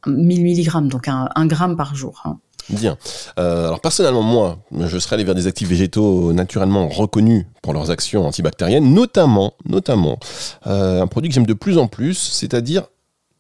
1000 0.07 0.45
mg, 0.45 0.89
donc 0.89 1.09
un, 1.09 1.47
gramme 1.47 1.77
par 1.77 1.95
jour. 1.95 2.23
Hein. 2.25 2.39
Bien. 2.71 2.97
Euh, 3.39 3.67
alors 3.67 3.81
personnellement, 3.81 4.23
moi, 4.23 4.59
je 4.73 4.99
serais 4.99 5.15
allé 5.15 5.25
vers 5.25 5.35
des 5.35 5.47
actifs 5.47 5.69
végétaux 5.69 6.33
naturellement 6.33 6.89
reconnus 6.89 7.47
pour 7.63 7.73
leurs 7.73 7.91
actions 7.91 8.27
antibactériennes, 8.27 8.93
notamment, 8.93 9.55
notamment 9.65 10.19
euh, 10.67 11.03
un 11.03 11.07
produit 11.07 11.31
que 11.31 11.35
j'aime 11.35 11.47
de 11.47 11.55
plus 11.55 11.79
en 11.79 11.87
plus, 11.87 12.15
c'est-à-dire 12.15 12.85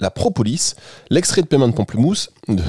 la 0.00 0.10
propolis, 0.10 0.74
l'extrait 1.10 1.42
de 1.42 1.46
paiement 1.46 1.68
de 1.68 1.74
pamplemousse, 1.74 2.30
de, 2.46 2.54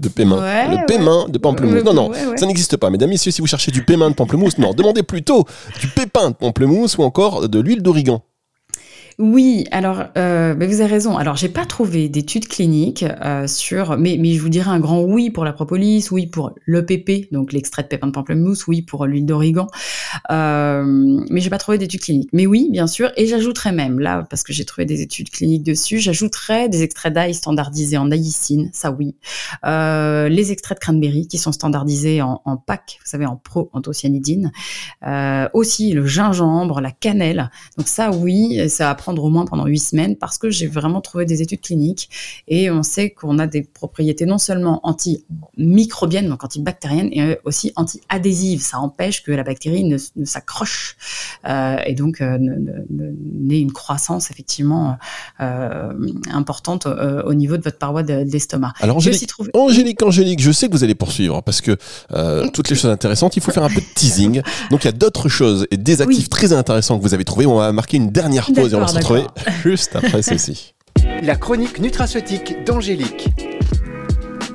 de 0.00 0.08
le 0.08 0.86
paiement 0.86 1.28
de 1.28 1.38
pamplemousse. 1.38 1.84
non, 1.84 1.92
non, 1.92 2.10
ça 2.36 2.46
n'existe 2.46 2.76
pas. 2.78 2.90
Mesdames, 2.90 3.10
messieurs, 3.10 3.30
si 3.30 3.40
vous 3.40 3.46
cherchez 3.46 3.70
du 3.70 3.84
paiement 3.84 4.08
de 4.08 4.14
pamplemousse, 4.14 4.58
non, 4.58 4.72
demandez 4.72 5.02
plutôt 5.02 5.44
du 5.80 5.88
pépin 5.88 6.30
de 6.30 6.34
pamplemousse 6.34 6.96
ou 6.98 7.02
encore 7.02 7.48
de 7.48 7.60
l'huile 7.60 7.82
d'origan. 7.82 8.22
Oui, 9.18 9.64
alors 9.70 10.04
euh, 10.18 10.54
vous 10.54 10.80
avez 10.82 10.84
raison. 10.84 11.16
Alors 11.16 11.36
j'ai 11.36 11.48
pas 11.48 11.64
trouvé 11.64 12.10
d'études 12.10 12.48
cliniques 12.48 13.02
euh, 13.24 13.46
sur, 13.46 13.96
mais, 13.96 14.18
mais 14.20 14.34
je 14.34 14.42
vous 14.42 14.50
dirais 14.50 14.70
un 14.70 14.78
grand 14.78 15.00
oui 15.00 15.30
pour 15.30 15.46
la 15.46 15.54
propolis, 15.54 16.06
oui 16.10 16.26
pour 16.26 16.52
l'EPP, 16.66 17.32
donc 17.32 17.54
l'extrait 17.54 17.82
de 17.82 17.88
pépins 17.88 18.08
de 18.08 18.12
pamplemousse, 18.12 18.66
oui 18.66 18.82
pour 18.82 19.06
l'huile 19.06 19.24
d'origan, 19.24 19.68
euh, 20.30 20.84
mais 21.30 21.40
j'ai 21.40 21.48
pas 21.48 21.56
trouvé 21.56 21.78
d'études 21.78 22.02
cliniques. 22.02 22.28
Mais 22.34 22.44
oui, 22.44 22.68
bien 22.70 22.86
sûr, 22.86 23.10
et 23.16 23.26
j'ajouterais 23.26 23.72
même 23.72 24.00
là 24.00 24.26
parce 24.28 24.42
que 24.42 24.52
j'ai 24.52 24.66
trouvé 24.66 24.84
des 24.84 25.00
études 25.00 25.30
cliniques 25.30 25.62
dessus, 25.62 25.98
j'ajouterais 25.98 26.68
des 26.68 26.82
extraits 26.82 27.14
d'ail 27.14 27.32
standardisés 27.32 27.96
en 27.96 28.10
aïcine, 28.10 28.68
ça 28.74 28.90
oui, 28.90 29.14
euh, 29.64 30.28
les 30.28 30.52
extraits 30.52 30.76
de 30.76 30.84
cranberry 30.84 31.26
qui 31.26 31.38
sont 31.38 31.52
standardisés 31.52 32.20
en, 32.20 32.42
en 32.44 32.58
PAC, 32.58 32.98
vous 33.02 33.10
savez 33.10 33.24
en 33.24 33.36
pro 33.36 33.70
anthocyanidine, 33.72 34.52
euh, 35.06 35.48
aussi 35.54 35.92
le 35.92 36.04
gingembre, 36.04 36.82
la 36.82 36.90
cannelle, 36.90 37.50
donc 37.78 37.88
ça 37.88 38.10
oui, 38.10 38.68
ça 38.68 38.90
prendre 39.06 39.22
au 39.22 39.30
moins 39.30 39.44
pendant 39.44 39.66
huit 39.66 39.78
semaines 39.78 40.16
parce 40.16 40.36
que 40.36 40.50
j'ai 40.50 40.66
vraiment 40.66 41.00
trouvé 41.00 41.26
des 41.26 41.40
études 41.40 41.60
cliniques 41.60 42.10
et 42.48 42.72
on 42.72 42.82
sait 42.82 43.10
qu'on 43.10 43.38
a 43.38 43.46
des 43.46 43.62
propriétés 43.62 44.26
non 44.26 44.38
seulement 44.38 44.80
antimicrobiennes, 44.82 46.28
donc 46.28 46.42
antibactériennes, 46.42 47.10
et 47.12 47.38
aussi 47.44 47.72
anti-adhésives. 47.76 48.62
Ça 48.62 48.80
empêche 48.80 49.22
que 49.22 49.30
la 49.30 49.44
bactérie 49.44 49.84
ne, 49.84 49.96
s'accroche 50.24 50.96
euh, 51.46 51.76
et 51.86 51.94
donc 51.94 52.20
euh, 52.20 52.36
n'ait 52.40 53.60
une 53.60 53.70
croissance 53.72 54.32
effectivement 54.32 54.96
euh, 55.40 55.92
importante 56.32 56.86
au 56.86 57.34
niveau 57.34 57.56
de 57.56 57.62
votre 57.62 57.78
paroi 57.78 58.02
d'estomac. 58.02 58.72
Alors 58.80 58.96
Angélique, 58.96 59.30
Angélique, 59.54 60.02
Angélique, 60.02 60.42
je 60.42 60.50
sais 60.50 60.66
que 60.66 60.72
vous 60.72 60.82
allez 60.82 60.96
poursuivre 60.96 61.42
parce 61.42 61.60
que 61.60 61.76
toutes 62.50 62.70
les 62.70 62.74
choses 62.74 62.90
intéressantes, 62.90 63.36
il 63.36 63.42
faut 63.42 63.52
faire 63.52 63.62
un 63.62 63.68
peu 63.68 63.80
de 63.80 63.94
teasing. 63.94 64.42
Donc 64.72 64.82
il 64.82 64.86
y 64.86 64.88
a 64.88 64.92
d'autres 64.92 65.28
choses 65.28 65.68
et 65.70 65.76
des 65.76 66.02
actifs 66.02 66.28
très 66.28 66.52
intéressants 66.52 66.98
que 66.98 67.02
vous 67.04 67.14
avez 67.14 67.24
trouvés. 67.24 67.46
On 67.46 67.58
va 67.58 67.70
marquer 67.70 67.98
une 67.98 68.10
dernière 68.10 68.46
pause 68.52 68.72
et 68.72 68.76
on 68.76 68.95
se 69.02 69.12
retrouver 69.12 69.26
juste 69.62 69.96
après 69.96 70.22
ceci. 70.22 70.74
La 71.22 71.36
chronique 71.36 71.78
nutraceutique 71.80 72.64
d'Angélique. 72.64 73.28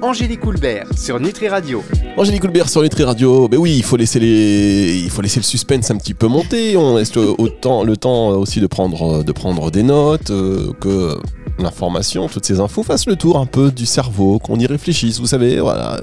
Angélique 0.01 0.43
Houlbert 0.45 0.87
sur 0.97 1.19
Nutri 1.19 1.47
Radio. 1.47 1.83
Angélique 2.17 2.43
Houlbert 2.43 2.67
sur 2.67 2.81
Nutri 2.81 3.03
Radio. 3.03 3.47
Ben 3.47 3.57
oui, 3.57 3.75
il 3.77 3.83
faut 3.83 3.97
laisser 3.97 4.19
les, 4.19 4.99
il 5.03 5.09
faut 5.11 5.21
laisser 5.21 5.39
le 5.39 5.43
suspense 5.45 5.91
un 5.91 5.97
petit 5.97 6.15
peu 6.15 6.27
monter. 6.27 6.75
On 6.75 6.97
laisse 6.97 7.15
autant 7.15 7.83
le 7.83 7.95
temps 7.97 8.29
aussi 8.29 8.59
de 8.59 8.67
prendre, 8.67 9.23
de 9.23 9.31
prendre 9.31 9.69
des 9.69 9.83
notes, 9.83 10.31
euh, 10.31 10.73
que 10.79 11.19
l'information, 11.59 12.27
toutes 12.27 12.45
ces 12.45 12.59
infos 12.59 12.81
fassent 12.81 13.05
le 13.05 13.15
tour 13.15 13.37
un 13.37 13.45
peu 13.45 13.71
du 13.71 13.85
cerveau, 13.85 14.39
qu'on 14.39 14.57
y 14.57 14.65
réfléchisse. 14.65 15.19
Vous 15.19 15.27
savez, 15.27 15.59
voilà. 15.59 16.01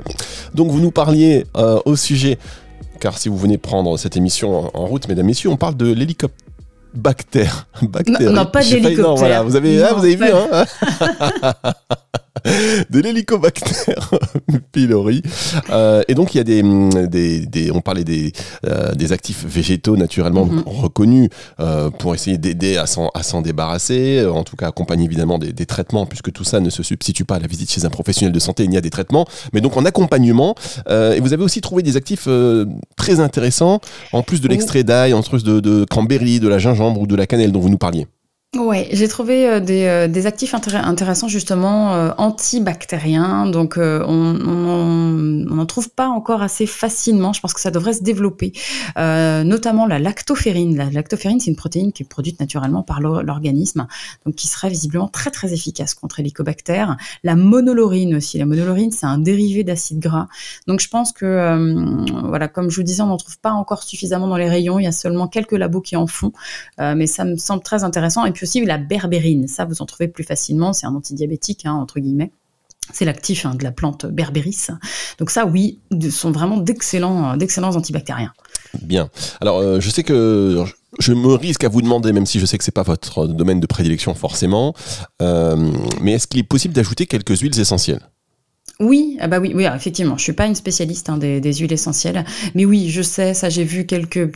Donc 0.55 0.71
vous 0.71 0.81
nous 0.81 0.93
parliez 0.93 1.45
euh, 1.57 1.81
au 1.85 1.97
sujet, 1.97 2.39
car 3.01 3.19
si 3.19 3.29
vous 3.29 3.37
venez 3.37 3.59
prendre 3.59 3.97
cette 3.97 4.17
émission 4.17 4.71
en 4.75 4.87
route, 4.87 5.09
mesdames, 5.09 5.27
messieurs, 5.27 5.51
on 5.51 5.57
parle 5.57 5.77
de 5.77 5.93
l'hélicoptère 5.93 6.48
bactère. 6.95 7.67
Non, 8.21 8.33
non, 8.33 8.47
pas 8.47 8.63
d'hélicoptère. 8.63 9.15
Voilà, 9.15 9.43
vous 9.43 9.57
avez, 9.57 9.83
ah, 9.83 9.93
vous 9.93 10.05
avez 10.05 10.17
vu, 10.17 10.27
hein 10.27 10.65
de 12.91 13.01
l'hélicobacter 13.01 13.95
pylori. 14.73 15.23
Euh, 15.71 16.03
et 16.09 16.15
donc, 16.15 16.35
il 16.35 16.39
y 16.39 16.41
a 16.41 16.45
des, 16.45 16.63
mm, 16.63 17.07
des, 17.07 17.47
des 17.47 17.71
on 17.71 17.81
parlait 17.81 18.05
des, 18.05 18.33
euh, 18.67 18.95
des 18.95 19.13
actifs 19.13 19.45
végétaux 19.45 19.97
naturellement 19.97 20.47
mhm. 20.47 20.63
reconnus 20.67 21.29
euh, 21.61 21.91
pour 21.91 22.15
essayer 22.15 22.39
d'aider 22.39 22.77
à 22.77 22.87
s'en 22.87 23.43
débarrasser, 23.43 24.27
en 24.27 24.45
tout 24.45 24.57
cas 24.57 24.69
accompagner 24.69 25.05
évidemment 25.05 25.39
des, 25.39 25.53
des, 25.53 25.67
traitements, 25.67 26.07
puisque 26.07 26.33
tout 26.33 26.45
ça 26.45 26.61
ne 26.61 26.71
se 26.71 26.83
substitue 26.83 27.25
pas 27.25 27.37
à 27.37 27.41
la 27.41 27.47
visite 27.47 27.71
chez 27.71 27.85
un 27.85 27.91
professionnel 27.91 28.33
de 28.33 28.39
santé, 28.39 28.65
il 28.65 28.73
y 28.73 28.77
a 28.77 28.81
des 28.81 28.91
traitements, 28.91 29.27
mais 29.53 29.61
donc 29.61 29.77
en 29.77 29.85
accompagnement. 29.85 30.55
et 30.89 31.21
vous 31.21 31.33
avez 31.33 31.43
aussi 31.43 31.61
trouvé 31.61 31.83
des 31.83 31.97
actifs 31.97 32.29
très 32.97 33.21
intéressants, 33.21 33.81
en 34.13 34.23
plus 34.23 34.41
de 34.41 34.49
l'extrait 34.49 34.85
d'ail, 34.85 35.15
en 35.15 35.23
plus 35.23 35.45
de, 35.45 35.61
de 35.61 35.85
cranberry, 35.85 36.41
de 36.41 36.49
la 36.49 36.59
gingembre 36.59 37.01
ou 37.01 37.07
de 37.07 37.17
la 37.17 37.27
cannelle 37.27 37.53
dont 37.53 37.61
vous 37.61 37.71
nous 37.71 37.79
parliez. 37.79 38.07
Ouais, 38.57 38.89
j'ai 38.93 39.09
trouvé 39.09 39.47
euh, 39.47 39.61
des, 39.61 39.85
euh, 39.85 40.09
des, 40.09 40.25
actifs 40.25 40.55
intéressants 40.55 41.29
justement 41.29 41.93
euh, 41.93 42.13
antibactériens. 42.17 43.45
Donc 43.45 43.75
on 43.77 44.33
n'en 44.33 45.67
trouve 45.67 45.91
pas 45.91 46.09
encore 46.09 46.41
assez 46.41 46.65
facilement. 46.65 47.35
Je 47.35 47.43
pense 47.43 47.53
que 47.53 47.61
ça 47.61 47.71
devrait 47.71 47.93
se 47.93 48.03
développer, 48.03 48.53
notamment 48.97 49.87
la 49.87 49.99
lactoferrine. 49.99 50.79
La 50.79 50.89
lactoferrine, 50.89 51.41
c'est 51.41 51.51
une 51.51 51.57
protéine 51.57 51.93
qui 51.93 52.05
est 52.05 52.07
produite 52.07 52.41
naturellement 52.41 52.83
par 52.83 53.01
l'organisme, 53.01 53.87
donc 54.25 54.35
qui 54.35 54.47
serait 54.47 54.71
visiblement 54.71 55.09
très 55.09 55.31
très 55.31 55.53
efficace 55.53 55.93
contre 55.93 56.17
l'hélicobacter. 56.19 56.87
La 57.25 57.37
monolorine 57.37 58.15
aussi. 58.15 58.39
La 58.39 58.47
monolorine, 58.47 58.93
c'est 58.93 59.07
un 59.07 59.19
dérivé 59.19 59.63
d'acide 59.63 59.99
gras. 59.99 60.27
Donc 60.67 60.81
je 60.81 60.89
pense 60.89 61.13
que 61.13 62.25
voilà, 62.27 62.49
comme 62.49 62.71
je 62.71 62.77
vous 62.77 62.83
disais, 62.83 63.03
on 63.03 63.09
n'en 63.09 63.19
trouve 63.19 63.39
pas 63.41 63.53
encore 63.53 63.83
suffisamment 63.83 64.27
dans 64.27 64.39
les 64.39 64.49
rayons. 64.49 64.79
Il 64.79 64.85
y 64.85 64.89
a 64.89 64.93
seulement 64.93 65.29
quelques 65.29 65.53
labos 65.53 65.83
qui 65.83 65.97
en 65.97 66.07
font, 66.07 66.33
mais 66.79 67.07
ça 67.07 67.27
me 67.27 67.37
semble 67.37 67.63
très 67.63 67.85
intéressant. 67.85 68.25
Aussi 68.45 68.65
la 68.65 68.79
berbérine. 68.79 69.49
Ça, 69.49 69.65
vous 69.65 69.83
en 69.83 69.87
trouvez 69.87 70.09
plus 70.09 70.25
facilement. 70.25 70.73
C'est 70.73 70.87
un 70.87 70.95
antidiabétique, 70.95 71.67
hein, 71.67 71.73
entre 71.73 72.01
guillemets. 72.01 72.33
C'est 72.93 73.05
l'actif 73.05 73.45
de 73.47 73.63
la 73.63 73.71
plante 73.71 74.07
berberis. 74.07 74.69
Donc 75.19 75.31
ça, 75.31 75.45
oui, 75.45 75.81
sont 76.11 76.31
vraiment 76.31 76.57
d'excellents, 76.57 77.37
d'excellents 77.37 77.77
antibactériens. 77.77 78.33
Bien. 78.81 79.11
Alors, 79.43 79.81
je 79.81 79.91
sais 79.91 80.03
que 80.03 80.65
je 80.99 81.13
me 81.13 81.35
risque 81.35 81.65
à 81.65 81.69
vous 81.69 81.83
demander, 81.83 82.13
même 82.13 82.25
si 82.25 82.41
je 82.41 82.47
sais 82.47 82.57
que 82.57 82.65
c'est 82.65 82.71
pas 82.71 82.83
votre 82.83 83.27
domaine 83.27 83.61
de 83.61 83.67
prédilection 83.67 84.15
forcément, 84.15 84.75
mais 85.21 86.13
est-ce 86.13 86.27
qu'il 86.27 86.41
est 86.41 86.45
possible 86.45 86.73
d'ajouter 86.73 87.05
quelques 87.07 87.41
huiles 87.41 87.61
essentielles 87.61 88.01
oui, 88.81 89.17
ah 89.19 89.27
bah 89.27 89.41
oui, 89.41 89.53
oui, 89.57 89.65
effectivement. 89.65 90.17
Je 90.17 90.23
suis 90.23 90.33
pas 90.33 90.47
une 90.47 90.55
spécialiste 90.55 91.11
hein, 91.11 91.19
des, 91.19 91.53
huiles 91.53 91.73
essentielles, 91.73 92.25
mais 92.55 92.65
oui, 92.65 92.91
je 92.91 93.03
sais, 93.03 93.35
ça, 93.35 93.49
j'ai 93.49 93.65
vu 93.65 93.87
quelques, 93.87 94.31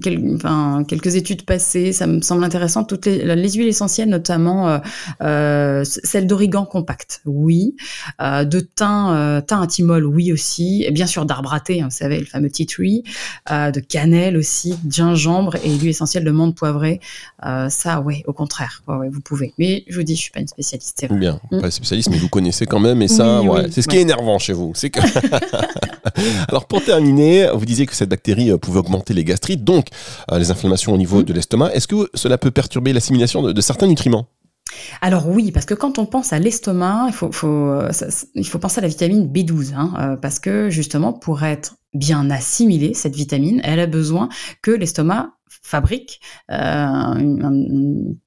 quelques, 0.00 0.36
enfin, 0.36 0.84
quelques 0.86 1.16
études 1.16 1.42
passées. 1.42 1.92
Ça 1.92 2.06
me 2.06 2.20
semble 2.20 2.44
intéressant. 2.44 2.84
Toutes 2.84 3.06
les, 3.06 3.34
les 3.34 3.50
huiles 3.50 3.66
essentielles, 3.66 4.08
notamment 4.08 4.68
euh, 4.68 4.78
euh, 5.22 5.82
celle 5.84 6.28
d'origan 6.28 6.64
compact, 6.64 7.22
oui. 7.24 7.74
Euh, 8.22 8.44
de 8.44 8.60
thym, 8.60 9.08
euh, 9.10 9.40
thym 9.40 9.62
intimol, 9.62 10.06
oui 10.06 10.32
aussi. 10.32 10.84
Et 10.86 10.92
bien 10.92 11.08
sûr 11.08 11.26
d'arbre 11.26 11.52
à 11.52 11.58
thé, 11.58 11.80
hein, 11.80 11.88
vous 11.90 11.96
savez, 11.96 12.20
le 12.20 12.26
fameux 12.26 12.50
tea 12.50 12.66
tree. 12.66 13.02
Euh, 13.50 13.72
de 13.72 13.80
cannelle 13.80 14.36
aussi, 14.36 14.76
de 14.84 14.92
gingembre 14.92 15.56
et 15.64 15.70
l'huile 15.70 15.88
essentielle 15.88 16.22
de 16.22 16.30
menthe 16.30 16.54
poivrée. 16.54 17.00
ça, 17.42 18.00
ouais, 18.00 18.22
au 18.28 18.32
contraire, 18.32 18.84
ouais, 18.86 19.08
vous 19.10 19.20
pouvez. 19.20 19.54
Mais 19.58 19.82
je 19.88 19.96
vous 19.96 20.04
dis, 20.04 20.14
je 20.14 20.20
suis 20.20 20.30
pas 20.30 20.38
une 20.38 20.46
spécialiste. 20.46 21.04
Bien, 21.10 21.40
mm. 21.50 21.60
pas 21.60 21.70
spécialiste, 21.72 22.10
mais 22.10 22.18
vous 22.18 22.28
connaissez 22.28 22.64
quand 22.64 22.78
même. 22.78 23.02
Et 23.02 23.08
ça, 23.08 23.42
ouais, 23.42 23.66
c'est 23.72 23.87
ce 23.88 23.94
qui 23.94 23.98
est 23.98 24.02
énervant 24.02 24.38
chez 24.38 24.52
vous. 24.52 24.72
Alors 26.48 26.66
pour 26.66 26.84
terminer, 26.84 27.48
vous 27.54 27.64
disiez 27.64 27.86
que 27.86 27.94
cette 27.94 28.08
bactérie 28.08 28.50
euh, 28.50 28.58
pouvait 28.58 28.80
augmenter 28.80 29.14
les 29.14 29.24
gastrites, 29.24 29.64
donc 29.64 29.88
euh, 30.30 30.38
les 30.38 30.50
inflammations 30.50 30.92
au 30.92 30.96
niveau 30.96 31.22
de 31.22 31.32
l'estomac. 31.32 31.72
Est-ce 31.72 31.88
que 31.88 32.10
cela 32.14 32.38
peut 32.38 32.50
perturber 32.50 32.92
l'assimilation 32.92 33.42
de, 33.42 33.60
certains 33.60 33.86
nutriments? 33.86 34.26
Alors 35.00 35.28
oui, 35.28 35.50
parce 35.50 35.64
que 35.64 35.74
quand 35.74 35.98
on 35.98 36.06
pense 36.06 36.32
à 36.32 36.38
l'estomac, 36.38 37.06
il 37.08 37.14
faut, 37.14 37.30
euh, 37.46 37.90
penser 38.60 38.78
à 38.78 38.82
la 38.82 38.88
vitamine 38.88 39.26
B12, 39.26 39.74
hein, 39.74 40.18
parce 40.20 40.38
que 40.38 40.68
justement, 40.68 41.12
pour 41.12 41.42
être 41.42 41.76
bien 41.94 42.30
assimilée, 42.30 42.92
cette 42.94 43.16
vitamine, 43.16 43.60
elle 43.64 43.80
a 43.80 43.86
besoin 43.86 44.28
que 44.62 44.70
l'estomac 44.70 45.30
fabrique 45.62 46.20
un, 46.48 47.16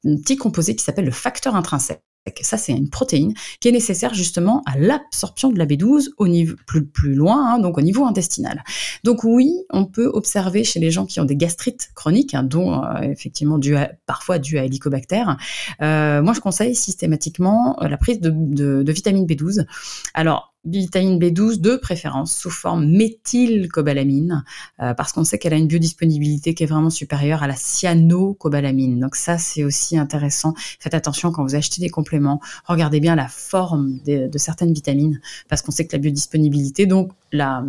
petit 0.04 0.36
composé 0.36 0.76
qui 0.76 0.84
s'appelle 0.84 1.06
le 1.06 1.12
facteur 1.12 1.56
intrinsèque. 1.56 2.02
Ça, 2.41 2.57
c'est 2.57 2.71
une 2.71 2.89
protéine 2.89 3.34
qui 3.60 3.67
est 3.67 3.71
nécessaire 3.71 4.13
justement 4.13 4.62
à 4.67 4.77
l'absorption 4.77 5.49
de 5.49 5.57
la 5.57 5.65
B12 5.65 6.10
au 6.17 6.27
niveau 6.27 6.55
plus, 6.67 6.86
plus 6.86 7.15
loin, 7.15 7.53
hein, 7.53 7.60
donc 7.60 7.79
au 7.79 7.81
niveau 7.81 8.05
intestinal. 8.05 8.63
Donc 9.03 9.23
oui, 9.23 9.51
on 9.71 9.86
peut 9.86 10.05
observer 10.05 10.63
chez 10.63 10.79
les 10.79 10.91
gens 10.91 11.07
qui 11.07 11.19
ont 11.19 11.25
des 11.25 11.36
gastrites 11.36 11.89
chroniques, 11.95 12.36
hein, 12.36 12.43
dont 12.43 12.84
euh, 12.84 13.01
effectivement 13.01 13.57
dû 13.57 13.75
parfois 14.05 14.38
dû 14.38 14.60
à 14.60 14.65
Helicobacter. 14.65 15.23
Euh, 15.81 16.21
moi, 16.21 16.34
je 16.34 16.41
conseille 16.41 16.75
systématiquement 16.75 17.81
euh, 17.81 17.88
la 17.88 17.97
prise 17.97 18.19
de, 18.19 18.31
de, 18.31 18.84
de 18.84 18.91
vitamine 18.91 19.25
B12. 19.25 19.65
Alors 20.13 20.51
vitamine 20.65 21.19
B12 21.19 21.60
de 21.60 21.76
préférence 21.76 22.36
sous 22.36 22.52
forme 22.52 22.86
méthylcobalamine 22.86 24.43
euh, 24.80 24.93
parce 24.93 25.12
qu'on 25.12 25.24
sait 25.24 25.39
qu'elle 25.39 25.54
a 25.54 25.58
une 25.58 25.67
biodisponibilité 25.67 26.54
qui 26.54 26.63
est 26.63 26.67
vraiment 26.67 26.89
supérieure 26.89 27.41
à 27.43 27.47
la 27.47 27.56
cyanocobalamine. 27.56 29.00
Donc 29.00 29.15
ça 29.15 29.38
c'est 29.38 29.63
aussi 29.63 29.97
intéressant. 29.97 30.54
Faites 30.80 30.93
attention 30.93 31.32
quand 31.32 31.43
vous 31.43 31.56
achetez 31.56 31.82
des 31.82 31.89
compléments, 31.89 32.39
regardez 32.65 33.00
bien 33.00 33.15
la 33.15 33.28
forme 33.28 34.00
de, 34.06 34.28
de 34.28 34.38
certaines 34.38 34.74
vitamines 34.74 35.19
parce 35.50 35.62
qu'on 35.62 35.71
sait 35.71 35.88
que 35.88 35.95
la 35.95 36.00
biodisponibilité 36.00 36.86
donc 36.86 37.12
la 37.32 37.63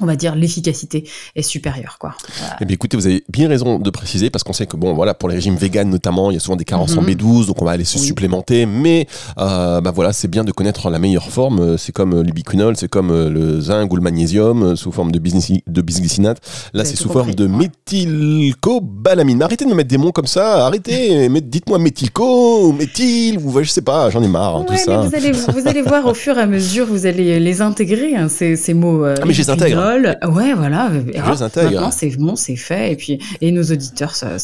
on 0.00 0.06
va 0.06 0.16
dire 0.16 0.34
l'efficacité 0.34 1.04
est 1.36 1.42
supérieure 1.42 1.96
quoi. 1.98 2.14
Eh 2.60 2.64
bien 2.64 2.74
écoutez, 2.74 2.96
vous 2.96 3.06
avez 3.06 3.24
bien 3.28 3.48
raison 3.48 3.78
de 3.78 3.90
préciser 3.90 4.30
parce 4.30 4.42
qu'on 4.42 4.54
sait 4.54 4.66
que 4.66 4.76
bon 4.76 4.94
voilà 4.94 5.12
pour 5.12 5.28
les 5.28 5.34
régimes 5.34 5.56
véganes 5.56 5.90
notamment, 5.90 6.30
il 6.30 6.34
y 6.34 6.36
a 6.38 6.40
souvent 6.40 6.56
des 6.56 6.64
carences 6.64 6.96
en 6.96 7.02
mhm. 7.02 7.10
B12 7.10 7.46
donc 7.46 7.60
on 7.60 7.66
va 7.66 7.72
aller 7.72 7.84
se 7.84 7.98
supplémenter 7.98 8.64
mais 8.64 9.06
euh, 9.38 9.80
bah 9.82 9.92
voilà, 9.94 10.12
c'est 10.14 10.28
bien 10.28 10.44
de 10.44 10.52
connaître 10.52 10.88
la 10.88 10.98
meilleure 10.98 11.28
forme, 11.28 11.76
c'est 11.76 11.92
comme 11.92 12.14
euh, 12.14 12.22
l'ubiquinol, 12.22 12.76
c'est 12.76 12.88
comme 12.88 13.10
euh, 13.10 13.28
le 13.28 13.60
zinc 13.60 13.92
ou 13.92 13.96
le 13.96 14.02
magnésium 14.02 14.76
sous 14.76 14.92
forme 14.92 15.12
de, 15.12 15.18
de 15.18 15.82
bisglycinate. 15.82 16.38
Là 16.72 16.86
c'est 16.86 16.96
sous 16.96 17.10
forme 17.10 17.34
de 17.34 17.46
méthylcobalamine. 17.46 19.42
arrêtez 19.42 19.66
de 19.66 19.70
me 19.70 19.74
mettre 19.74 19.90
des 19.90 19.98
mots 19.98 20.12
comme 20.12 20.26
ça, 20.26 20.66
arrêtez, 20.66 21.28
dites-moi 21.28 21.78
méthylco, 21.78 22.72
méthyl, 22.72 23.38
vous 23.38 23.62
je 23.62 23.68
sais 23.68 23.82
pas, 23.82 24.08
j'en 24.08 24.22
ai 24.22 24.28
marre 24.28 24.56
hein, 24.56 24.64
tout 24.66 24.76
ça. 24.76 25.02
Vous 25.02 25.14
allez, 25.14 25.32
vous 25.32 25.68
allez 25.68 25.82
voir 25.82 26.06
au 26.06 26.14
fur 26.14 26.38
et 26.38 26.40
à 26.40 26.46
mesure, 26.46 26.86
vous 26.86 27.04
allez 27.04 27.38
les 27.38 27.60
intégrer 27.60 28.16
hein, 28.16 28.28
ces, 28.30 28.56
ces 28.56 28.72
mots. 28.72 29.04
ah 29.04 29.14
mais 29.26 29.34
je 29.34 29.42
les 29.42 29.50
intègre. 29.50 29.81
Ouais, 29.82 30.54
voilà. 30.54 30.90
Je 30.92 31.62
Maintenant, 31.62 31.90
c'est 31.90 32.10
bon, 32.16 32.36
c'est 32.36 32.56
fait. 32.56 32.92
Et 32.92 32.96
puis, 32.96 33.18
et 33.40 33.52
nos 33.52 33.62
auditeurs, 33.62 34.14
ça, 34.14 34.36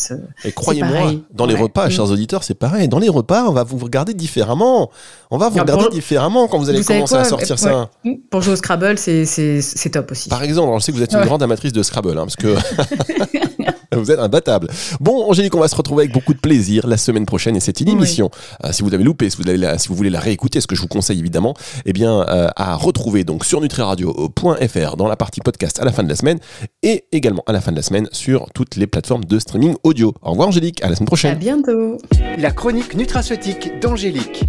Et 0.44 0.53
croyez-moi, 0.53 1.12
dans 1.33 1.46
les 1.46 1.55
repas, 1.55 1.88
mm. 1.88 1.90
chers 1.90 2.11
auditeurs, 2.11 2.44
c'est 2.44 2.55
pareil. 2.55 2.88
Dans 2.88 2.98
les 2.98 3.09
repas, 3.09 3.44
on 3.48 3.53
va 3.53 3.64
vous 3.64 3.79
regarder 3.79 4.14
différemment. 4.14 4.90
On 5.31 5.38
va 5.38 5.48
vous 5.48 5.59
regarder 5.59 5.88
différemment 5.90 6.48
quand 6.48 6.59
vous 6.59 6.70
allez 6.70 6.83
commencer 6.83 7.16
à 7.16 7.24
sortir 7.24 7.59
ça. 7.59 7.90
Pour 8.31 8.42
jouer 8.42 8.55
au 8.55 8.57
Scrabble, 8.57 8.98
c'est 8.98 9.90
top 9.92 10.11
aussi. 10.12 10.29
Par 10.29 10.42
exemple, 10.42 10.70
on 10.70 10.81
sait 10.81 10.92
que 10.92 10.96
vous 10.96 11.03
êtes 11.03 11.12
une 11.12 11.24
grande 11.24 11.42
amatrice 11.42 11.72
de 11.72 11.83
Scrabble, 11.83 12.18
hein, 12.18 12.27
parce 12.27 12.37
que. 12.37 12.57
Vous 13.96 14.11
êtes 14.11 14.18
imbattable. 14.18 14.68
Bon, 15.00 15.28
Angélique, 15.28 15.54
on 15.54 15.61
va 15.61 15.68
se 15.68 15.74
retrouver 15.76 16.02
avec 16.04 16.12
beaucoup 16.12 16.35
de 16.35 16.38
plaisir 16.38 16.87
la 16.87 16.96
semaine 16.96 17.26
prochaine 17.26 17.57
et 17.57 17.61
c'est 17.61 17.81
une 17.81 17.88
Oui. 17.88 17.94
émission. 17.94 18.31
euh, 18.64 18.72
si 18.72 18.83
vous 18.83 18.92
avez 18.94 19.04
loupé, 19.04 19.31
si 19.31 19.37
vous, 19.37 19.48
avez 19.48 19.59
la- 19.59 19.78
si 19.78 19.88
vous 19.88 19.94
voulez 19.94 20.11
la 20.11 20.20
réécouter, 20.20 20.61
ce 20.61 20.66
que 20.66 20.76
je 20.76 20.81
vous 20.83 20.88
conseille 20.88 21.18
évidemment, 21.18 21.54
eh 21.87 21.92
bien, 21.92 22.20
euh, 22.28 22.48
à 22.57 22.74
retrouver 22.76 23.24
donc 23.24 23.44
sur 23.44 23.61
nutriradio.fr 23.61 24.96
dans 24.96 25.09
la 25.09 25.16
partie 25.16 25.40
podcast 25.40 25.81
à 25.81 25.85
la 25.85 25.92
fin 25.92 26.02
de 26.02 26.09
la 26.09 26.16
semaine 26.16 26.38
et 26.83 27.04
également 27.12 27.42
à 27.46 27.52
la 27.52 27.61
fin 27.61 27.70
de 27.72 27.76
la 27.76 27.83
semaine 27.83 28.09
sur 28.12 28.46
toutes 28.54 28.76
les 28.76 28.87
plateformes 28.87 29.24
de 29.24 29.38
streaming 29.38 29.74
audio. 29.85 30.12
Au 30.22 30.31
revoir 30.33 30.48
Angélique, 30.48 30.83
à 30.83 30.88
la 30.88 30.94
semaine 30.96 31.07
À 31.07 31.11
prochaine. 31.11 31.38
bientôt. 31.38 31.98
La 32.38 32.50
chronique 32.50 32.94
nutraceutique 32.94 33.81
d'Angélique. 33.81 34.44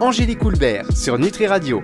Angélique 0.00 0.44
Houlbert 0.44 0.86
sur 0.94 1.18
Nutri 1.18 1.46
Radio. 1.46 1.80